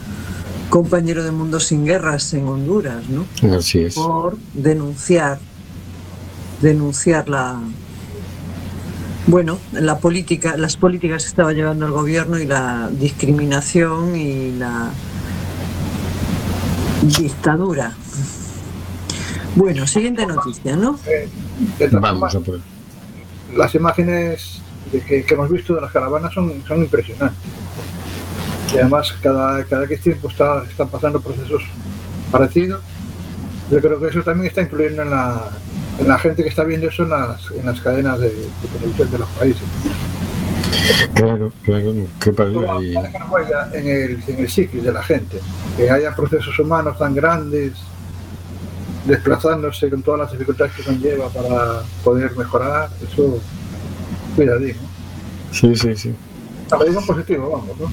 [0.70, 3.26] compañero de Mundo Sin Guerras en Honduras, ¿no?
[3.55, 3.95] Así es.
[3.95, 5.39] Por denunciar,
[6.61, 7.59] denunciar la,
[9.28, 14.89] bueno, la política, las políticas que estaba llevando el gobierno y la discriminación y la
[17.01, 17.95] dictadura.
[19.55, 20.99] Bueno, siguiente noticia, ¿no?
[21.07, 21.30] Eh,
[21.91, 22.59] Vamos a por...
[23.55, 24.61] Las imágenes
[24.91, 27.38] que, que, hemos visto de las caravanas son, son impresionantes.
[28.74, 31.63] Y además, cada, cada que tiempo está, están pasando procesos
[32.32, 32.82] parecidos.
[33.72, 35.49] Yo creo que eso también está influyendo en la,
[35.99, 39.11] en la gente que está viendo eso en las, en las cadenas de, de televisión
[39.11, 39.63] de los países.
[41.13, 42.55] Claro, claro, qué padre.
[43.74, 45.39] En el, en el psiquis de la gente,
[45.76, 47.74] que haya procesos humanos tan grandes,
[49.05, 53.39] desplazándose con todas las dificultades que conlleva para poder mejorar, eso,
[54.36, 54.76] cuidadín.
[55.51, 56.15] Sí, sí, sí.
[56.72, 57.91] A medida positivo, vamos, ¿no?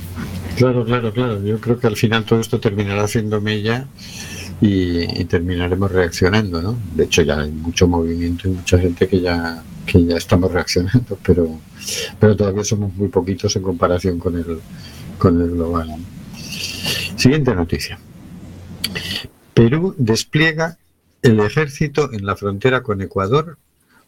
[0.56, 1.42] Claro, claro, claro.
[1.42, 3.86] Yo creo que al final todo esto terminará haciendo mella
[4.60, 6.78] y, y terminaremos reaccionando, ¿no?
[6.94, 11.18] De hecho, ya hay mucho movimiento y mucha gente que ya que ya estamos reaccionando,
[11.24, 11.58] pero,
[12.18, 14.60] pero todavía somos muy poquitos en comparación con el,
[15.18, 15.88] con el global.
[17.16, 17.98] Siguiente noticia.
[19.52, 20.78] Perú despliega
[21.22, 23.56] el ejército en la frontera con Ecuador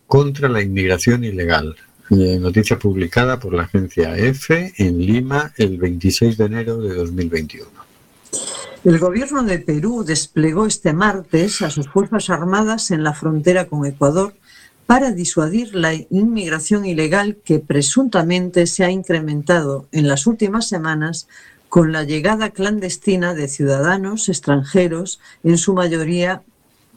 [0.06, 1.76] contra la inmigración ilegal.
[2.10, 7.66] Noticia publicada por la agencia EFE en Lima el 26 de enero de 2021.
[8.84, 13.84] El gobierno de Perú desplegó este martes a sus Fuerzas Armadas en la frontera con
[13.84, 14.34] Ecuador
[14.86, 21.26] para disuadir la inmigración ilegal que presuntamente se ha incrementado en las últimas semanas
[21.68, 26.42] con la llegada clandestina de ciudadanos extranjeros, en su mayoría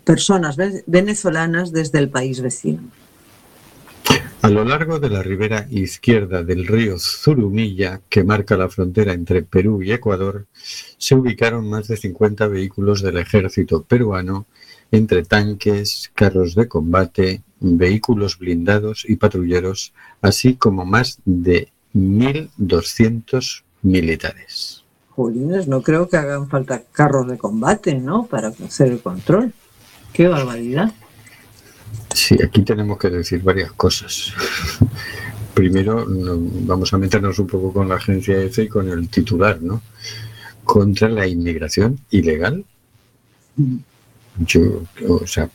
[0.03, 0.55] personas
[0.85, 2.83] venezolanas desde el país vecino.
[4.41, 9.43] A lo largo de la ribera izquierda del río Zurumilla, que marca la frontera entre
[9.43, 14.45] Perú y Ecuador, se ubicaron más de 50 vehículos del ejército peruano,
[14.91, 24.85] entre tanques, carros de combate, vehículos blindados y patrulleros, así como más de 1.200 militares.
[25.09, 28.25] Jolines, no creo que hagan falta carros de combate, ¿no?
[28.25, 29.53] Para hacer el control.
[30.13, 30.93] ¡Qué barbaridad!
[32.13, 34.33] Sí, aquí tenemos que decir varias cosas.
[35.53, 39.81] Primero, vamos a meternos un poco con la agencia EFE y con el titular, ¿no?
[40.63, 42.63] Contra la inmigración ilegal.
[44.37, 45.49] Yo, o sea,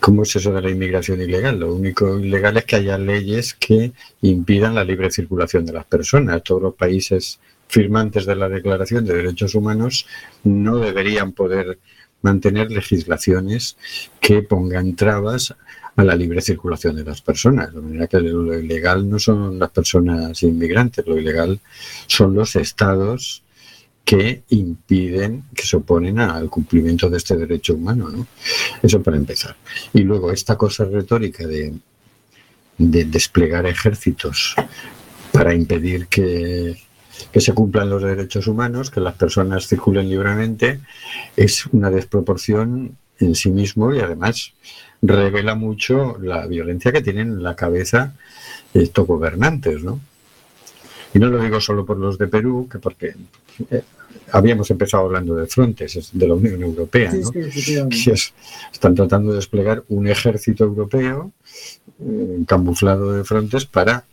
[0.00, 1.60] ¿cómo es eso de la inmigración ilegal?
[1.60, 6.42] Lo único ilegal es que haya leyes que impidan la libre circulación de las personas.
[6.42, 10.06] Todos los países firmantes de la Declaración de Derechos Humanos
[10.44, 11.78] no deberían poder
[12.20, 13.76] mantener legislaciones
[14.20, 15.54] que pongan trabas
[15.98, 17.74] a la libre circulación de las personas.
[17.74, 21.58] De manera que lo ilegal no son las personas inmigrantes, lo ilegal
[22.06, 23.42] son los estados
[24.04, 28.10] que impiden, que se oponen al cumplimiento de este derecho humano.
[28.10, 28.28] ¿no?
[28.80, 29.56] Eso para empezar.
[29.92, 31.74] Y luego esta cosa retórica de,
[32.78, 34.54] de desplegar ejércitos
[35.32, 36.76] para impedir que
[37.34, 40.80] se cumplan los derechos humanos, que las personas circulen libremente,
[41.34, 44.52] es una desproporción en sí mismo y además
[45.02, 48.14] revela mucho la violencia que tienen en la cabeza
[48.74, 50.00] estos gobernantes, ¿no?
[51.14, 53.14] Y no lo digo solo por los de Perú, que porque
[53.70, 53.82] eh,
[54.32, 57.30] habíamos empezado hablando de frontes de la Unión Europea, ¿no?
[57.30, 58.12] que
[58.72, 61.32] están tratando de desplegar un ejército europeo
[62.00, 64.04] eh, camuflado de frontes para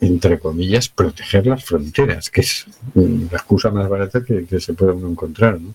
[0.00, 5.10] entre comillas, proteger las fronteras, que es la excusa más barata que, se puede uno
[5.10, 5.60] encontrar.
[5.60, 5.74] ¿no?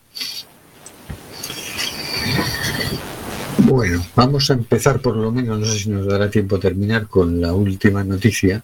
[3.67, 7.41] Bueno, vamos a empezar por lo menos, no sé si nos dará tiempo terminar con
[7.41, 8.63] la última noticia.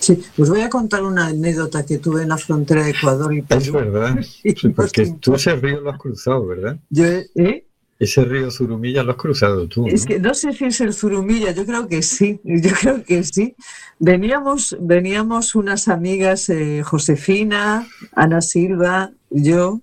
[0.00, 3.42] Sí, os voy a contar una anécdota que tuve en la frontera de Ecuador y
[3.42, 3.60] Perú.
[3.60, 4.16] Es verdad,
[4.76, 6.76] porque tú ese río lo has cruzado, ¿verdad?
[6.90, 7.66] Yo, ¿eh?
[7.98, 9.86] Ese río Zurumilla lo has cruzado tú.
[9.86, 13.22] Es que no sé si es el Zurumilla, yo creo que sí, yo creo que
[13.22, 13.54] sí.
[13.98, 19.80] Veníamos, veníamos unas amigas, eh, Josefina, Ana Silva, yo,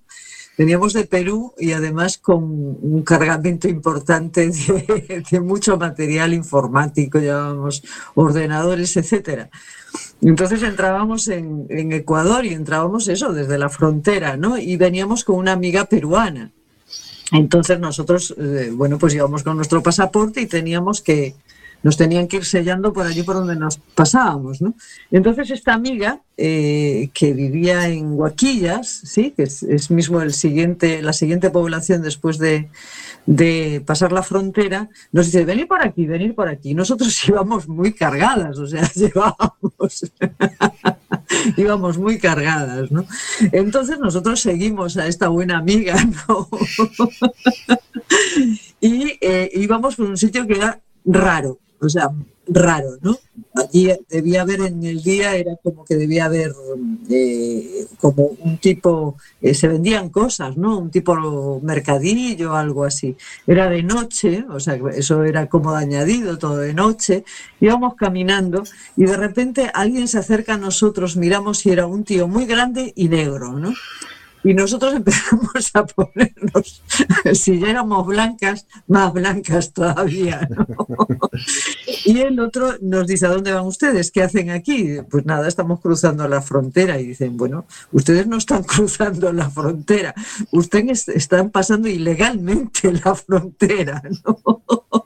[0.56, 4.50] veníamos de Perú y además con un cargamento importante
[5.30, 7.82] de, mucho material informático, llevábamos
[8.14, 9.50] ordenadores, etcétera.
[10.22, 14.58] Entonces entrábamos en, en Ecuador y entrábamos eso desde la frontera, ¿no?
[14.58, 16.50] Y veníamos con una amiga peruana.
[17.32, 21.34] Entonces nosotros, eh, bueno, pues íbamos con nuestro pasaporte y teníamos que,
[21.84, 24.74] nos tenían que ir sellando por allí por donde nos pasábamos, ¿no?
[25.12, 31.12] Entonces esta amiga eh, que vivía en Huaquillas, sí, que es, mismo el siguiente, la
[31.12, 32.70] siguiente población después de,
[33.26, 36.74] de pasar la frontera, nos dice, venid por aquí, venid por aquí.
[36.74, 40.10] Nosotros íbamos muy cargadas, o sea, llevábamos,
[41.58, 43.04] íbamos muy cargadas, ¿no?
[43.52, 45.96] Entonces nosotros seguimos a esta buena amiga,
[46.28, 46.48] ¿no?
[48.80, 52.10] y eh, íbamos por un sitio que era raro, o sea,
[52.46, 53.18] raro, ¿no?
[53.54, 56.52] Allí debía haber en el día, era como que debía haber
[57.10, 60.78] eh, como un tipo, eh, se vendían cosas, ¿no?
[60.78, 63.16] Un tipo mercadillo, algo así.
[63.46, 67.24] Era de noche, o sea, eso era como añadido, todo de noche.
[67.60, 68.64] Íbamos caminando
[68.96, 72.92] y de repente alguien se acerca a nosotros, miramos y era un tío muy grande
[72.94, 73.72] y negro, ¿no?
[74.44, 76.82] Y nosotros empezamos a ponernos,
[77.32, 80.48] si ya éramos blancas, más blancas todavía.
[82.06, 84.10] Y el otro nos dice, ¿a dónde van ustedes?
[84.10, 84.98] ¿Qué hacen aquí?
[85.10, 87.00] Pues nada, estamos cruzando la frontera.
[87.00, 90.14] Y dicen, bueno, ustedes no están cruzando la frontera,
[90.52, 94.02] ustedes están pasando ilegalmente la frontera.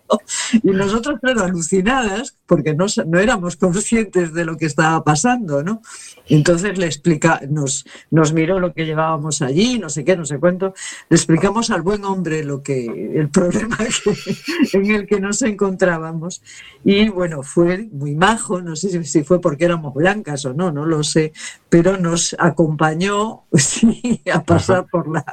[0.62, 5.82] Y nosotros, claro, alucinadas, porque no, no éramos conscientes de lo que estaba pasando, ¿no?
[6.28, 10.38] Entonces le explica, nos, nos miró lo que llevábamos allí, no sé qué, no sé
[10.38, 10.74] cuánto.
[11.08, 13.76] Le explicamos al buen hombre lo que, el problema
[14.72, 16.42] en el que nos encontrábamos.
[16.84, 20.86] Y bueno, fue muy majo, no sé si, fue porque éramos blancas o no, no
[20.86, 21.32] lo sé,
[21.68, 23.44] pero nos acompañó
[24.32, 25.24] a pasar por la,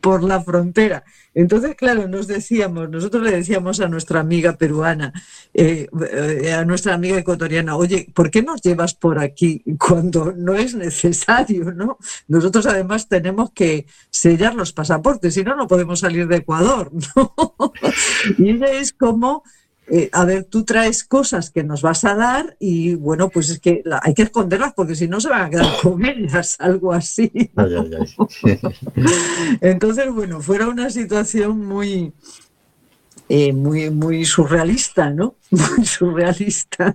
[0.00, 1.04] por la frontera.
[1.34, 5.12] Entonces, claro, nos decíamos, nosotros le decíamos a nuestra amiga peruana,
[5.52, 10.54] eh, eh, a nuestra amiga ecuatoriana, oye, ¿por qué nos llevas por aquí cuando no
[10.54, 11.72] es necesario?
[11.72, 11.98] ¿no?
[12.28, 16.92] Nosotros además tenemos que sellar los pasaportes, si no, no podemos salir de Ecuador.
[17.16, 17.34] ¿no?
[18.38, 19.42] y ella es como
[19.86, 23.58] eh, a ver, tú traes cosas que nos vas a dar y bueno, pues es
[23.58, 27.30] que hay que esconderlas porque si no se van a quedar con ellas, algo así.
[29.60, 32.14] Entonces, bueno, fuera una situación muy,
[33.28, 35.36] eh, muy, muy surrealista, ¿no?
[35.50, 36.92] Muy surrealista,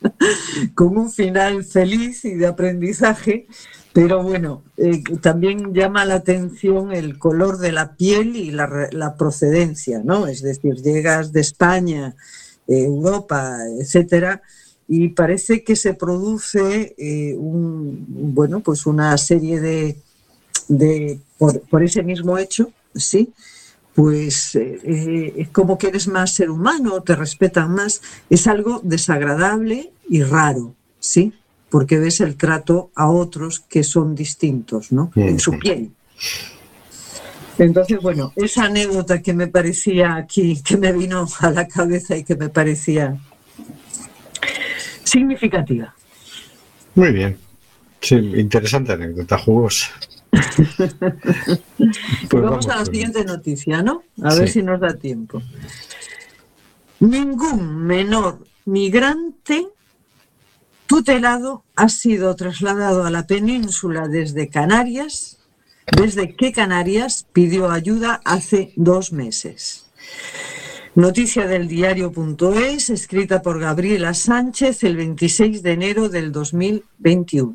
[0.74, 3.46] con un final feliz y de aprendizaje,
[3.92, 10.00] pero bueno, eh, también llama la atención el color de la piel y la, procedencia,
[10.02, 10.26] ¿no?
[10.26, 12.14] Es decir, llegas de España,
[12.66, 14.40] Europa, etcétera,
[14.88, 19.98] y parece que se produce eh, un, bueno, pues una serie de,
[20.68, 23.34] de por, por, ese mismo hecho, sí,
[23.94, 29.92] pues eh, es como que eres más ser humano, te respetan más, es algo desagradable
[30.08, 31.34] y raro, sí
[31.72, 35.10] porque ves el trato a otros que son distintos, ¿no?
[35.16, 35.90] En su piel.
[37.56, 42.24] Entonces, bueno, esa anécdota que me parecía aquí, que me vino a la cabeza y
[42.24, 43.16] que me parecía
[45.02, 45.94] significativa.
[46.94, 47.38] Muy bien.
[48.02, 49.92] Sí, interesante anécdota, jugosa.
[52.28, 54.02] pues vamos, a la siguiente noticia, ¿no?
[54.22, 55.40] A ver si nos da tiempo.
[57.00, 59.68] Ningún menor migrante
[60.92, 65.38] tutelado ha sido trasladado a la península desde Canarias,
[65.96, 69.86] desde que Canarias pidió ayuda hace dos meses.
[70.94, 77.54] Noticia del diario.es, escrita por Gabriela Sánchez el 26 de enero del 2021.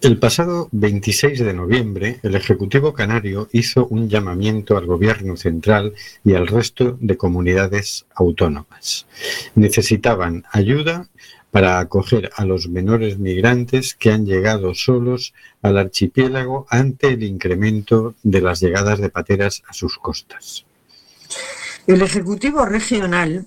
[0.00, 5.92] El pasado 26 de noviembre, el Ejecutivo Canario hizo un llamamiento al Gobierno central
[6.24, 9.06] y al resto de comunidades autónomas.
[9.54, 11.06] Necesitaban ayuda
[11.50, 18.14] para acoger a los menores migrantes que han llegado solos al archipiélago ante el incremento
[18.22, 20.64] de las llegadas de pateras a sus costas.
[21.86, 23.46] El Ejecutivo Regional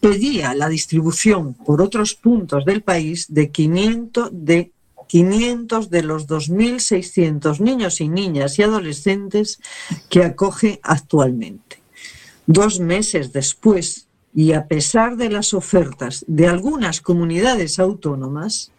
[0.00, 4.72] pedía la distribución por otros puntos del país de 500 de
[5.08, 9.60] 500 de los 2.600 niños y niñas y adolescentes
[10.10, 11.80] que acoge actualmente.
[12.46, 14.05] Dos meses después
[14.36, 18.70] y a pesar de las ofertas de algunas comunidades autónomas,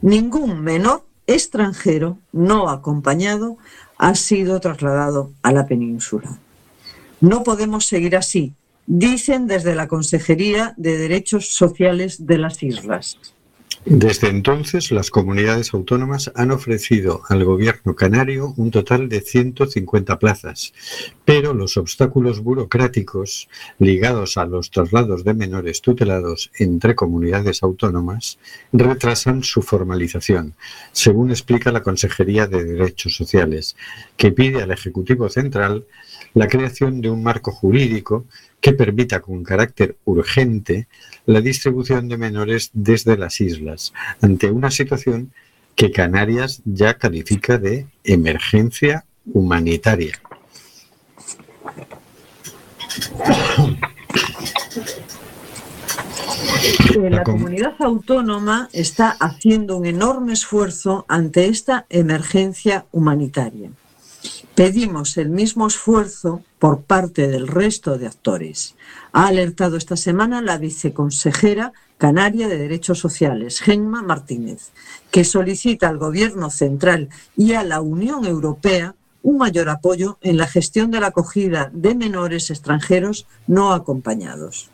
[0.00, 3.58] ningún menor extranjero no acompañado
[3.98, 6.38] ha sido trasladado a la península.
[7.20, 8.54] No podemos seguir así,
[8.86, 13.18] dicen desde la Consejería de Derechos Sociales de las Islas.
[13.84, 20.72] Desde entonces, las comunidades autónomas han ofrecido al gobierno canario un total de 150 plazas,
[21.24, 23.48] pero los obstáculos burocráticos
[23.80, 28.38] ligados a los traslados de menores tutelados entre comunidades autónomas
[28.72, 30.54] retrasan su formalización,
[30.92, 33.74] según explica la Consejería de Derechos Sociales,
[34.16, 35.86] que pide al Ejecutivo Central
[36.34, 38.26] la creación de un marco jurídico
[38.60, 40.86] que permita con carácter urgente
[41.26, 45.32] la distribución de menores desde las islas, ante una situación
[45.74, 50.20] que Canarias ya califica de emergencia humanitaria.
[56.94, 63.70] La comunidad autónoma está haciendo un enorme esfuerzo ante esta emergencia humanitaria.
[64.54, 68.74] Pedimos el mismo esfuerzo por parte del resto de actores.
[69.12, 74.72] Ha alertado esta semana la viceconsejera canaria de Derechos Sociales, Gemma Martínez,
[75.10, 80.46] que solicita al Gobierno central y a la Unión Europea un mayor apoyo en la
[80.46, 84.71] gestión de la acogida de menores extranjeros no acompañados.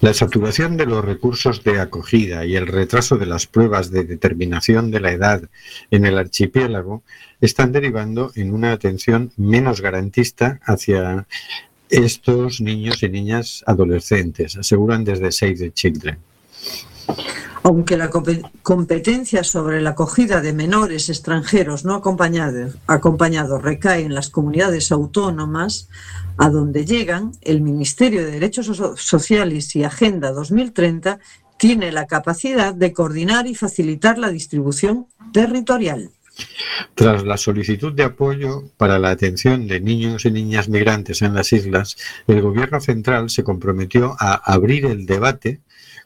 [0.00, 4.90] La saturación de los recursos de acogida y el retraso de las pruebas de determinación
[4.90, 5.42] de la edad
[5.90, 7.02] en el archipiélago
[7.42, 11.26] están derivando en una atención menos garantista hacia
[11.90, 16.18] estos niños y niñas adolescentes, aseguran desde Save the Children.
[17.62, 18.10] Aunque la
[18.62, 25.88] competencia sobre la acogida de menores extranjeros no acompañados, recae en las comunidades autónomas,
[26.38, 31.18] a donde llegan, el Ministerio de Derechos Sociales y Agenda 2030
[31.58, 36.10] tiene la capacidad de coordinar y facilitar la distribución territorial.
[36.94, 41.52] Tras la solicitud de apoyo para la atención de niños y niñas migrantes en las
[41.52, 45.60] islas, el Gobierno central se comprometió a abrir el debate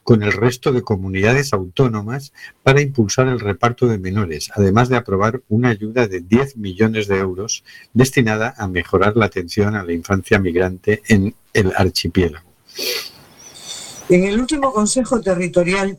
[0.05, 2.31] con el resto de comunidades autónomas
[2.61, 7.17] para impulsar el reparto de menores, además de aprobar una ayuda de 10 millones de
[7.17, 12.47] euros destinada a mejorar la atención a la infancia migrante en el archipiélago.
[14.07, 15.97] En el último Consejo Territorial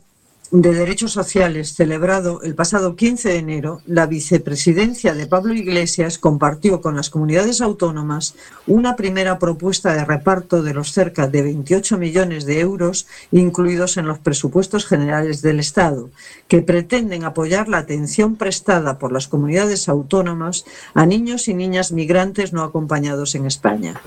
[0.51, 6.79] de Derechos Sociales celebrado el pasado 15 de enero, la vicepresidencia de Pablo Iglesias compartió
[6.79, 8.35] con las comunidades autónomas
[8.65, 14.07] una primera propuesta de reparto de los cerca de 28 millones de euros incluidos en
[14.07, 16.09] los presupuestos generales del Estado,
[16.47, 22.53] que pretenden apoyar la atención prestada por las comunidades autónomas a niños y niñas migrantes
[22.53, 23.99] no acompañados en España.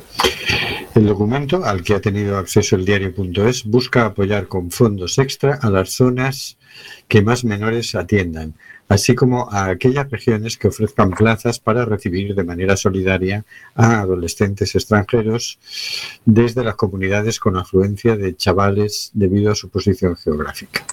[0.95, 5.71] El documento, al que ha tenido acceso el diario.es, busca apoyar con fondos extra a
[5.71, 6.31] las zonas
[7.09, 8.55] que más menores atiendan,
[8.89, 14.75] así como a aquellas regiones que ofrezcan plazas para recibir de manera solidaria a adolescentes
[14.75, 15.59] extranjeros
[16.25, 20.85] desde las comunidades con afluencia de chavales debido a su posición geográfica.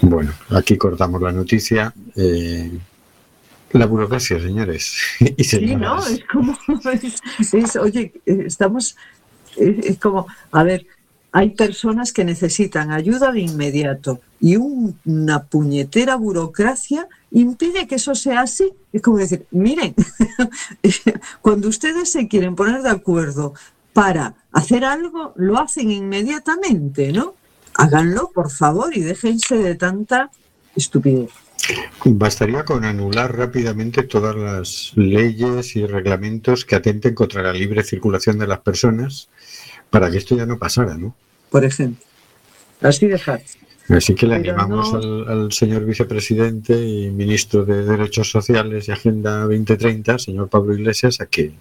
[0.00, 1.92] Bueno, aquí cortamos la noticia.
[2.16, 2.70] Eh,
[3.72, 4.96] la burocracia, señores.
[5.36, 6.04] Y sí, ¿no?
[6.06, 6.58] Es como,
[7.52, 8.96] es, oye, estamos,
[9.56, 10.86] es, como, a ver,
[11.32, 18.42] hay personas que necesitan ayuda de inmediato y una puñetera burocracia impide que eso sea
[18.42, 18.70] así.
[18.92, 19.94] Es como decir, miren,
[21.40, 23.54] cuando ustedes se quieren poner de acuerdo
[23.94, 27.34] para hacer algo, lo hacen inmediatamente, ¿no?
[27.74, 30.30] Háganlo, por favor, y déjense de tanta
[30.76, 31.30] estupidez.
[32.04, 38.38] Bastaría con anular rápidamente todas las leyes y reglamentos que atenten contra la libre circulación
[38.38, 39.30] de las personas
[39.92, 41.14] para que esto ya no pasara, ¿no?
[41.50, 42.02] Por ejemplo.
[42.80, 43.60] Así de fácil.
[43.90, 50.18] Así que le animamos al, señor vicepresidente y ministro de Derechos Sociales y Agenda 2030,
[50.18, 51.52] señor Pablo Iglesias, a que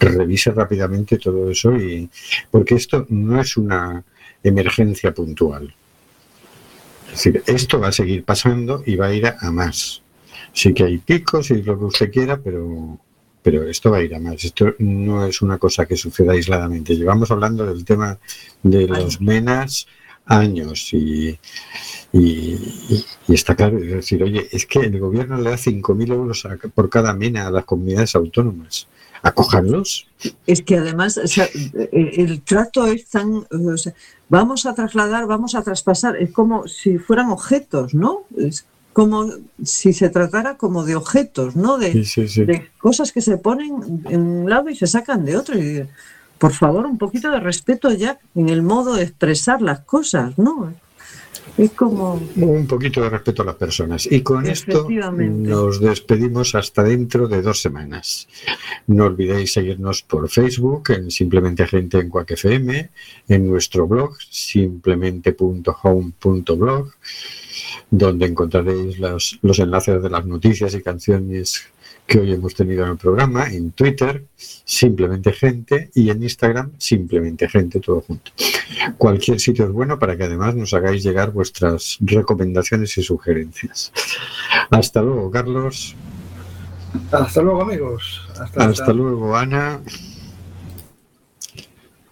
[0.00, 2.08] revise rápidamente todo eso y
[2.50, 4.02] porque esto no es una
[4.42, 5.74] emergencia puntual.
[7.06, 10.02] Es decir, esto va a seguir pasando y va a ir a, más.
[10.54, 12.98] Sí que hay picos y lo que usted quiera, pero,
[13.42, 14.44] pero esto va a ir a más.
[14.44, 16.96] Esto no es una cosa que suceda aisladamente.
[16.96, 18.18] Llevamos hablando del tema
[18.62, 19.86] de los menas
[20.26, 21.38] años y,
[22.12, 22.58] y,
[23.28, 23.78] está claro.
[23.78, 27.50] Es decir, oye, es que el gobierno le da 5.000 euros por cada mena a
[27.50, 28.86] las comunidades autónomas
[29.22, 30.08] acogerlos.
[30.46, 31.18] Es que además
[31.92, 33.46] el trato es tan...
[34.28, 38.24] vamos a trasladar, vamos a traspasar, es como si fueran objetos, ¿no?
[38.36, 39.30] Es como
[39.64, 41.78] si se tratara como de objetos, ¿no?
[41.78, 45.58] De, de cosas que se ponen en un lado y se sacan de otro.
[45.58, 45.86] Y,
[46.38, 50.74] por favor, un poquito de respeto ya en el modo de expresar las cosas, ¿no?
[51.56, 52.20] Es como...
[52.36, 54.10] Un poquito de respeto a las personas.
[54.10, 58.26] Y con esto nos despedimos hasta dentro de dos semanas.
[58.86, 62.88] No olvidéis seguirnos por Facebook, en Simplemente Gente en Cuac FM,
[63.28, 66.92] en nuestro blog, simplemente.home.blog,
[67.90, 71.72] donde encontraréis los, los enlaces de las noticias y canciones
[72.06, 77.48] que hoy hemos tenido en el programa, en Twitter, simplemente gente, y en Instagram, simplemente
[77.48, 78.32] gente, todo junto.
[78.98, 83.92] Cualquier sitio es bueno para que además nos hagáis llegar vuestras recomendaciones y sugerencias.
[84.70, 85.94] Hasta luego, Carlos.
[87.10, 88.20] Hasta luego, amigos.
[88.56, 89.80] Hasta, luego, Ana.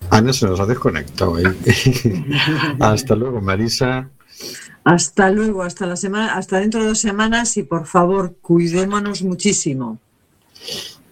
[0.08, 1.38] Ana se nos ha desconectado.
[1.38, 1.54] ¿eh?
[2.80, 4.08] hasta luego, Marisa.
[4.84, 9.98] Hasta luego, hasta la semana, hasta dentro de dos semanas y por favor, cuidémonos muchísimo.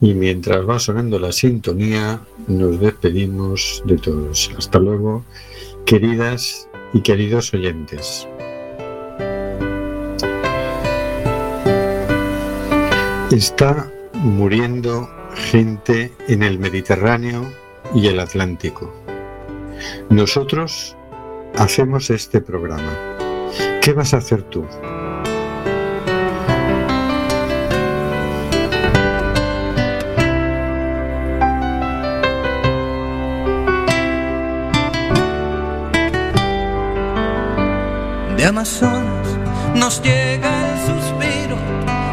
[0.01, 4.51] Y mientras va sonando la sintonía, nos despedimos de todos.
[4.57, 5.25] Hasta luego,
[5.85, 8.27] queridas y queridos oyentes.
[13.31, 17.53] Está muriendo gente en el Mediterráneo
[17.95, 18.95] y el Atlántico.
[20.09, 20.97] Nosotros
[21.57, 23.08] hacemos este programa
[23.89, 24.67] ¿Qué vas a hacer tú?
[38.37, 39.27] De Amazonas
[39.75, 41.57] nos llega el suspiro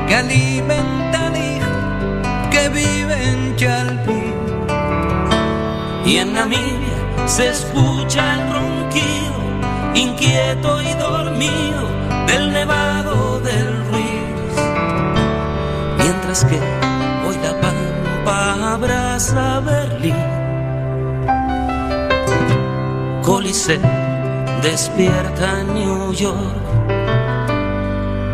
[0.08, 4.34] que alimenta al hijo que vive en Chalpí.
[6.06, 9.45] Y en Namibia se escucha el ronquido
[9.96, 11.88] inquieto y dormido
[12.28, 14.54] del nevado del Ruiz.
[15.98, 16.60] Mientras que
[17.26, 20.16] hoy la pampa abraza Berlín.
[23.24, 23.80] Coliseo
[24.62, 26.66] despierta New York.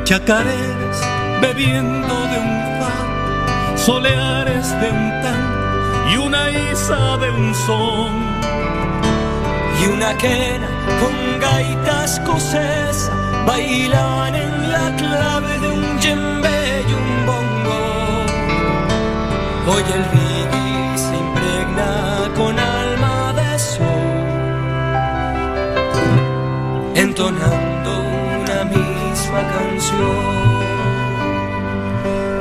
[0.03, 0.99] Chacareras
[1.41, 8.12] bebiendo de un far, soleares de un tan y una isa de un son
[9.82, 13.10] y una quena con gaitas cosés
[13.45, 17.82] bailan en la clave de un djembe y un bongo.
[19.72, 21.91] Hoy el reggae se impregna
[22.38, 24.12] con alma de sol,
[26.95, 27.91] entonando
[28.41, 30.52] una misma canción.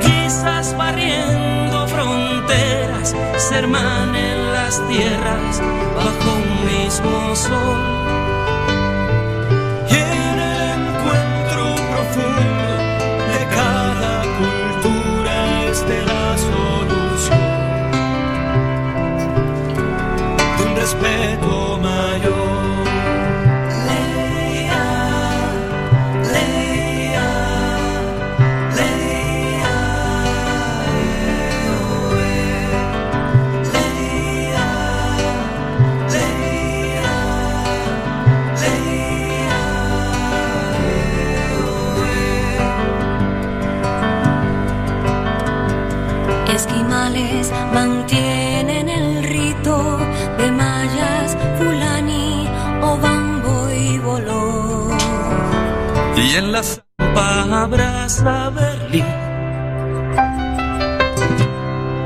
[0.05, 5.61] Quizás barriendo fronteras, se hermanen las tierras
[5.95, 8.20] bajo un mismo sol.
[58.23, 59.05] Berlín.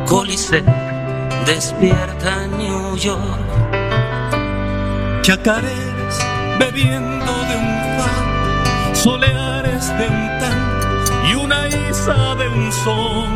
[0.07, 0.63] Coliseo
[1.45, 3.39] despierta New York.
[5.23, 6.17] Chacareras
[6.57, 10.59] bebiendo de un fa, soleares de un tan
[11.29, 13.29] y una isa de un son.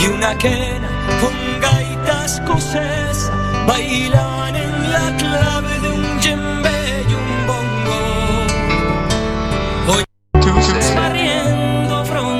[0.00, 0.88] Y una quena
[1.20, 3.28] con gaitas cosés
[3.66, 6.68] bailan en la clave de un djembe